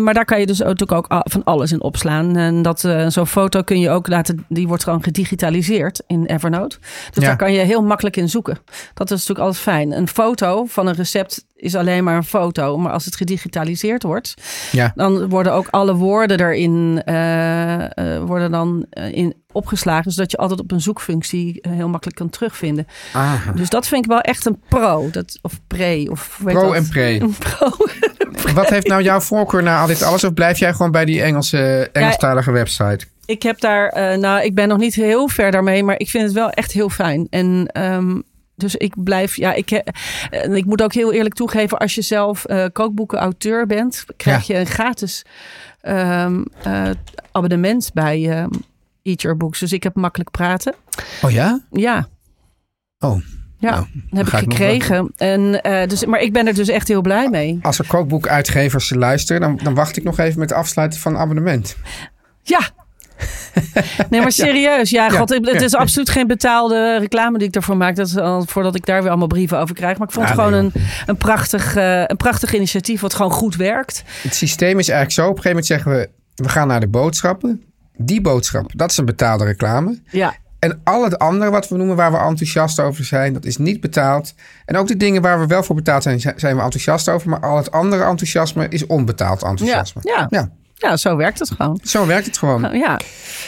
Maar 0.01 0.15
daar 0.15 0.25
kan 0.25 0.41
je 0.41 0.47
dus 0.47 0.63
ook, 0.63 0.69
natuurlijk 0.79 1.13
ook 1.13 1.23
van 1.31 1.45
alles 1.45 1.73
in 1.73 1.83
opslaan. 1.83 2.37
En 2.37 2.63
dat 2.63 2.81
zo'n 3.09 3.27
foto 3.27 3.63
kun 3.63 3.81
je 3.81 3.91
ook 3.91 4.09
laten, 4.09 4.45
die 4.49 4.69
wordt 4.69 4.85
gewoon 4.85 5.03
gedigitaliseerd 5.03 6.03
in 6.07 6.25
Evernote. 6.27 6.79
Dus 7.13 7.25
daar 7.25 7.37
kan 7.37 7.53
je 7.53 7.59
heel 7.61 7.83
makkelijk 7.83 8.17
in 8.17 8.29
zoeken. 8.29 8.59
Dat 8.95 9.11
is 9.11 9.19
natuurlijk 9.19 9.39
altijd 9.47 9.63
fijn. 9.63 9.93
Een 9.93 10.09
foto 10.09 10.65
van 10.65 10.87
een 10.87 10.95
recept 10.95 11.45
is 11.61 11.75
alleen 11.75 12.05
maar 12.05 12.17
een 12.17 12.25
foto, 12.25 12.79
maar 12.79 12.93
als 12.93 13.05
het 13.05 13.17
gedigitaliseerd 13.17 14.03
wordt, 14.03 14.35
Ja. 14.73 14.93
dan 14.95 15.29
worden 15.29 15.53
ook 15.53 15.67
alle 15.71 15.95
woorden 15.95 16.41
erin 16.41 17.03
eh, 17.05 17.85
eh, 17.85 18.23
worden 18.25 18.51
dan 18.51 18.87
eh, 18.91 19.13
in 19.13 19.35
opgeslagen, 19.53 20.13
zodat 20.13 20.31
je 20.31 20.37
altijd 20.37 20.61
op 20.61 20.73
een 20.73 20.81
zoekfunctie 20.81 21.59
heel 21.69 21.89
makkelijk 21.89 22.19
kan 22.19 22.31
terugvinden. 22.31 22.87
Aha. 23.13 23.53
Dus 23.53 23.69
dat 23.69 23.87
vind 23.87 24.05
ik 24.05 24.11
wel 24.11 24.21
echt 24.21 24.47
een 24.47 24.61
pro, 24.69 25.11
dat, 25.11 25.39
of 25.43 25.61
pre, 25.67 26.07
of 26.11 26.39
heet 26.45 26.53
Pro 26.53 26.67
dat? 26.67 26.75
en 26.75 26.89
pre. 26.89 27.21
Een 27.21 27.35
pro. 27.39 27.69
Wat 28.55 28.69
heeft 28.69 28.87
nou 28.87 29.03
jouw 29.03 29.21
voorkeur 29.21 29.63
naar 29.63 29.81
al 29.81 29.87
dit 29.87 30.03
alles? 30.03 30.25
Of 30.25 30.35
blijf 30.35 30.59
jij 30.59 30.73
gewoon 30.73 30.91
bij 30.91 31.05
die 31.05 31.23
Engelse, 31.23 31.89
Engelstalige 31.93 32.51
website? 32.51 33.07
Ik 33.27 33.43
heb 33.43 33.61
daar, 33.61 34.19
nou, 34.19 34.43
ik 34.45 34.55
ben 34.55 34.69
nog 34.69 34.79
niet 34.79 34.95
heel 34.95 35.29
ver 35.29 35.51
daarmee, 35.51 35.85
maar 35.85 35.99
ik 35.99 36.11
vind 36.11 36.25
het 36.25 36.33
wel 36.33 36.51
echt 36.51 36.73
heel 36.73 36.89
fijn. 36.89 37.27
En 37.31 37.67
ehm, 37.73 38.19
dus 38.61 38.77
ik 38.77 38.95
blijf, 39.05 39.37
ja, 39.37 39.53
ik, 39.53 39.71
en 40.31 40.57
ik 40.57 40.65
moet 40.65 40.83
ook 40.83 40.93
heel 40.95 41.13
eerlijk 41.13 41.35
toegeven, 41.35 41.79
als 41.79 41.95
je 41.95 42.03
zelf 42.03 42.45
eh 42.45 42.65
kookboeken-auteur 42.73 43.67
bent, 43.67 44.05
krijg 44.17 44.47
je 44.47 44.59
een 44.59 44.67
gratis 44.67 45.25
ehm, 45.81 46.45
eh, 46.63 46.91
abonnement 47.33 47.91
bij 47.95 48.31
ehm 48.31 48.51
Eat 49.03 49.23
Your 49.23 49.37
Books. 49.37 49.59
Dus 49.61 49.73
ik 49.73 49.83
heb 49.83 49.95
makkelijk 49.95 50.31
praten. 50.31 50.75
Oh 51.23 51.31
ja? 51.31 51.61
Ja, 51.71 52.09
Oh. 52.99 53.21
ja, 53.59 53.71
Nou, 53.71 53.87
heb 54.11 54.27
ik 54.27 54.33
gekregen. 54.33 55.13
En, 55.17 55.63
eh, 55.63 55.89
dus, 55.89 56.05
maar 56.05 56.21
ik 56.21 56.33
ben 56.33 56.47
er 56.47 56.55
dus 56.55 56.69
echt 56.69 56.89
heel 56.89 57.01
blij 57.01 57.29
mee. 57.31 57.59
Als 57.63 57.79
er 57.79 57.87
kookboekuitgevers 57.87 58.91
luisteren, 58.95 59.41
dan, 59.41 59.61
dan 59.63 59.75
wacht 59.75 59.97
ik 59.97 60.05
nog 60.05 60.19
even 60.19 60.39
met 60.39 60.49
de 60.49 60.55
afsluiten 60.55 61.01
van 61.01 61.13
het 61.13 61.21
abonnement. 61.21 61.77
Ja. 62.43 62.61
Nee, 64.11 64.21
maar 64.21 64.33
serieus. 64.47 64.91
Ja, 64.91 65.01
Ja, 65.01 65.19
god, 65.19 65.29
het 65.29 65.47
ja. 65.47 65.61
is 65.61 65.75
absoluut 65.75 66.11
geen 66.11 66.27
betaalde 66.27 66.99
reclame 66.99 67.39
die 67.39 67.49
ik 67.49 67.55
ervoor 67.55 67.77
maak. 67.77 67.97
Dat 67.97 68.07
is 68.07 68.17
al 68.17 68.45
voordat 68.47 68.75
ik 68.75 68.87
daar 68.87 69.01
weer 69.01 69.09
allemaal 69.09 69.29
brieven 69.29 69.59
over 69.59 69.75
krijg. 69.75 69.99
Maar 69.99 70.07
ik 70.07 70.13
vond 70.13 70.27
het 70.27 70.35
gewoon 70.35 70.51
nee, 70.51 70.61
een, 70.61 70.73
een, 71.07 71.17
prachtig, 71.17 71.77
eh, 71.77 72.03
een 72.07 72.17
prachtig 72.17 72.55
initiatief 72.55 73.01
wat 73.01 73.15
gewoon 73.15 73.31
goed 73.31 73.57
werkt. 73.57 74.03
Het 74.23 74.35
systeem 74.35 74.79
is 74.79 74.89
eigenlijk 74.89 75.13
zo. 75.13 75.29
Op 75.29 75.37
een 75.37 75.43
gegeven 75.43 75.51
moment 75.51 75.67
zeggen 75.67 75.93
we, 75.93 76.43
we 76.45 76.49
gaan 76.49 76.69
naar 76.69 76.81
de 76.81 76.89
boodschappen. 76.89 77.63
Die 77.97 78.21
boodschap, 78.21 78.71
dat 78.77 78.91
is 78.91 78.97
een 78.97 79.05
betaalde 79.05 79.45
reclame. 79.45 79.99
Ja, 80.11 80.35
En 80.59 80.81
al 80.85 81.05
het 81.05 81.19
andere 81.19 81.51
wat 81.51 81.69
we 81.69 81.77
noemen 81.77 81.97
waar 81.97 82.13
we 82.13 82.19
enthousiast 82.19 82.81
over 82.81 83.05
zijn, 83.05 83.33
dat 83.33 83.45
is 83.45 83.57
niet 83.57 83.81
betaald. 83.81 84.35
En 84.65 84.77
ook 84.77 84.87
de 84.87 84.97
dingen 84.97 85.23
waar 85.23 85.41
we 85.41 85.47
wel 85.47 85.63
voor 85.63 85.75
betaald 85.75 86.03
zijn, 86.03 86.21
zijn 86.21 86.57
we 86.57 86.63
enthousiast 86.63 87.09
over. 87.09 87.29
Maar 87.29 87.41
al 87.41 87.57
het 87.57 87.71
andere 87.71 88.05
enthousiasme 88.05 88.69
is 88.69 88.87
onbetaald 88.87 89.43
enthousiasme. 89.43 90.01
ja. 90.05 90.27
ja. 90.31 90.51
Ja, 90.81 90.97
zo 90.97 91.17
werkt 91.17 91.39
het 91.39 91.51
gewoon. 91.51 91.81
Zo 91.83 92.07
werkt 92.07 92.27
het 92.27 92.39
gewoon. 92.39 92.79
Ja, 92.79 93.01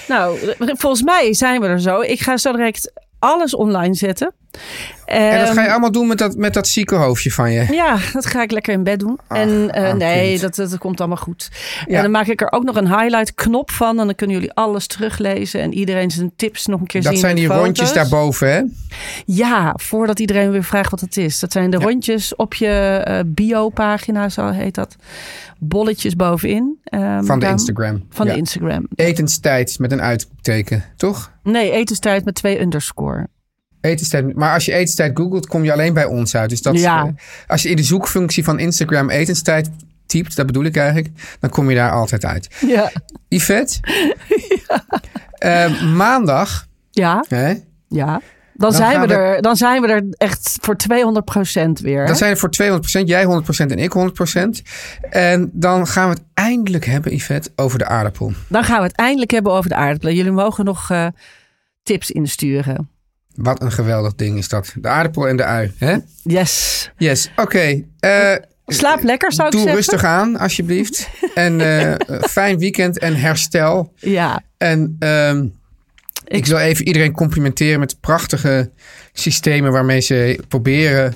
nou, 0.09 0.39
volgens 0.59 1.03
mij 1.03 1.35
zijn 1.35 1.61
we 1.61 1.67
er 1.67 1.81
zo. 1.81 2.01
Ik 2.01 2.21
ga 2.21 2.37
zo 2.37 2.53
direct 2.53 2.93
alles 3.19 3.55
online 3.55 3.95
zetten. 3.95 4.35
En 5.05 5.39
dat 5.39 5.49
ga 5.49 5.53
je 5.55 5.61
Ehm, 5.61 5.71
allemaal 5.71 5.93
doen 5.93 6.07
met 6.07 6.19
dat, 6.19 6.37
met 6.37 6.55
dat 6.55 6.69
zieke 6.69 6.95
hoofdje 6.95 7.33
van 7.33 7.53
je. 7.53 7.67
Ja, 7.73 7.99
dat 8.13 8.27
ga 8.27 8.43
ik 8.43 8.51
lekker 8.51 8.73
in 8.73 8.83
bed 8.85 9.01
doen. 9.01 9.19
Ach, 9.27 9.39
en 9.39 9.71
eh, 9.71 9.85
arm 9.85 9.99
nee, 9.99 10.39
dat, 10.39 10.55
dat 10.55 10.79
komt 10.79 10.99
allemaal 11.01 11.17
goed. 11.19 11.49
Ja. 11.87 11.97
En 11.97 12.03
dan 12.03 12.11
maak 12.11 12.27
ik 12.27 12.41
er 12.41 12.53
ook 12.53 12.65
nog 12.65 12.77
een 12.77 12.89
highlight 12.89 13.35
knop 13.35 13.71
van. 13.71 13.99
En 14.01 14.07
dan 14.07 14.15
kunnen 14.15 14.37
jullie 14.37 14.53
alles 14.53 14.87
teruglezen. 14.87 15.61
En 15.61 15.75
iedereen 15.75 16.11
zijn 16.11 16.33
tips 16.37 16.67
nog 16.67 16.81
een 16.81 16.87
keer 16.87 17.03
Dat 17.03 17.11
zien. 17.13 17.21
zijn 17.21 17.35
met 17.35 17.43
die 17.49 17.53
rondjes 17.53 17.93
daarboven, 17.93 18.53
hè? 18.53 18.63
Ja, 19.27 19.75
voordat 19.77 20.21
iedereen 20.21 20.51
weer 20.51 20.65
vraagt 20.65 20.91
wat 20.91 21.01
het 21.01 21.17
is. 21.17 21.39
Dat 21.41 21.53
zijn 21.53 21.71
de 21.71 21.77
rondjes 21.77 22.37
op 22.37 22.55
je 22.55 22.69
eh, 23.05 23.19
bio-pagina, 23.27 24.29
zo 24.29 24.49
heet 24.51 24.75
dat. 24.75 24.97
Bolletjes 25.59 26.17
bovenin. 26.17 26.79
Ehm, 26.85 27.25
Van 27.25 27.39
de 27.39 27.47
Instagram. 27.47 28.05
Van 28.11 28.27
Ja. 28.27 28.33
de 28.33 28.39
Instagram. 28.39 28.87
Etenstijd 28.95 29.79
met 29.79 29.93
een 29.93 30.03
uitroepteken, 30.03 30.85
toch? 30.97 31.33
Nee, 31.43 31.71
etenstijd 31.71 32.25
met 32.25 32.35
twee 32.35 32.61
underscore. 32.61 33.29
Etenstijd. 33.83 34.35
Maar 34.37 34.55
als 34.55 34.65
je 34.65 34.73
etenstijd 34.73 35.11
googelt, 35.19 35.47
kom 35.47 35.65
je 35.65 35.73
alleen 35.73 35.95
bij 35.95 36.05
ons 36.05 36.35
uit. 36.37 36.51
Dus 36.51 36.63
dat, 36.63 36.79
Ja. 36.81 37.05
eh, 37.05 37.13
als 37.47 37.63
je 37.63 37.69
in 37.69 37.77
de 37.77 37.83
zoekfunctie 37.83 38.45
van 38.45 38.59
Instagram 38.59 39.11
etenstijd 39.11 39.71
typt, 40.07 40.37
dat 40.37 40.47
bedoel 40.47 40.65
ik 40.65 40.77
eigenlijk, 40.77 41.09
dan 41.41 41.51
kom 41.51 41.71
je 41.71 41.77
daar 41.77 41.91
altijd 41.91 42.25
uit. 42.25 42.49
Ja. 42.67 42.91
Yvette, 43.29 43.79
eh, 45.39 45.83
maandag, 45.95 46.67
Ja, 46.91 47.25
hè, 47.29 47.55
ja. 47.89 48.21
Dan, 48.55 48.71
Dan 48.71 48.73
zijn 48.81 49.01
we 49.01 49.07
we- 49.07 49.15
er, 49.15 49.43
dan 49.43 49.57
zijn 49.57 49.83
we 49.83 49.89
er 49.89 50.05
echt 50.17 50.59
voor 50.61 50.77
200% 50.77 51.81
weer. 51.81 52.07
dan 52.07 52.17
zijn 52.17 52.31
er 52.31 52.37
voor 52.39 52.51
200%, 52.51 53.09
jij 53.09 53.25
100% 53.25 53.71
en 53.71 53.79
ik 53.79 53.93
100%. 53.93 54.63
En 55.11 55.51
dan 55.53 55.87
gaan 55.87 56.09
we 56.09 56.15
het 56.15 56.23
eindelijk 56.35 56.85
hebben, 56.85 57.13
Yvette, 57.15 57.51
over 57.57 57.79
de 57.79 57.87
aardappel. 57.87 58.33
Dan 58.49 58.65
gaan 58.65 58.77
we 58.79 58.87
het 58.87 58.97
eindelijk 58.97 59.31
hebben 59.31 59.53
over 59.53 59.69
de 59.71 59.77
aardappelen. 59.77 60.15
Jullie 60.15 60.33
mogen 60.33 60.65
nog 60.65 60.91
eh, 60.91 61.07
tips 61.83 62.11
insturen. 62.11 62.89
Wat 63.35 63.63
een 63.63 63.73
geweldig 63.73 64.15
ding 64.15 64.39
is 64.39 64.49
dat. 64.49 64.73
De 64.75 64.89
aardappel 64.89 65.29
en 65.29 65.37
de 65.37 65.45
ui, 65.45 65.73
hè? 65.79 65.97
Yes. 66.23 66.91
Yes, 66.97 67.31
oké. 67.37 67.83
Eh, 68.01 68.35
Slaap 68.67 69.03
lekker, 69.03 69.33
zou 69.33 69.47
ik 69.47 69.53
Doe 69.53 69.61
zeggen. 69.61 69.79
rustig 69.79 70.05
aan, 70.05 70.39
alsjeblieft. 70.39 71.09
En 71.35 71.61
eh, 71.61 71.95
fijn 72.31 72.59
weekend 72.59 72.99
en 72.99 73.17
herstel. 73.17 73.93
Ja. 73.97 74.43
En 74.59 74.97
ehm, 74.99 75.47
ik, 76.27 76.47
wil 76.47 76.59
even 76.59 76.87
iedereen 76.87 77.13
complimenteren 77.13 77.81
met 77.81 77.91
de 77.91 77.97
prachtige 78.01 78.71
systemen 79.13 79.73
waarmee 79.73 80.01
ze 80.01 80.41
proberen 80.49 81.15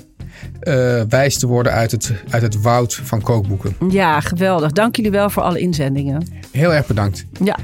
eh, 0.59 1.01
wijs 1.09 1.37
te 1.39 1.47
worden 1.47 1.71
uit 1.71 1.91
het, 1.91 2.11
uit 2.29 2.41
het 2.41 2.61
woud 2.61 3.01
van 3.03 3.21
kookboeken. 3.21 3.75
ja, 3.89 4.19
geweldig. 4.19 4.71
Dank 4.71 4.95
jullie 4.95 5.11
wel 5.11 5.29
voor 5.29 5.43
alle 5.43 5.59
inzendingen. 5.59 6.27
Heel 6.51 6.73
erg 6.73 6.87
bedankt. 6.87 7.25
Ja. 7.43 7.57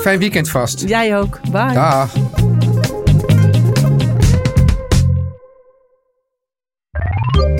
Fijn 0.00 0.18
weekend 0.18 0.50
vast. 0.50 0.88
Jij 0.88 1.18
ook. 1.18 1.40
Bye. 1.50 1.72
Dag. 1.72 2.14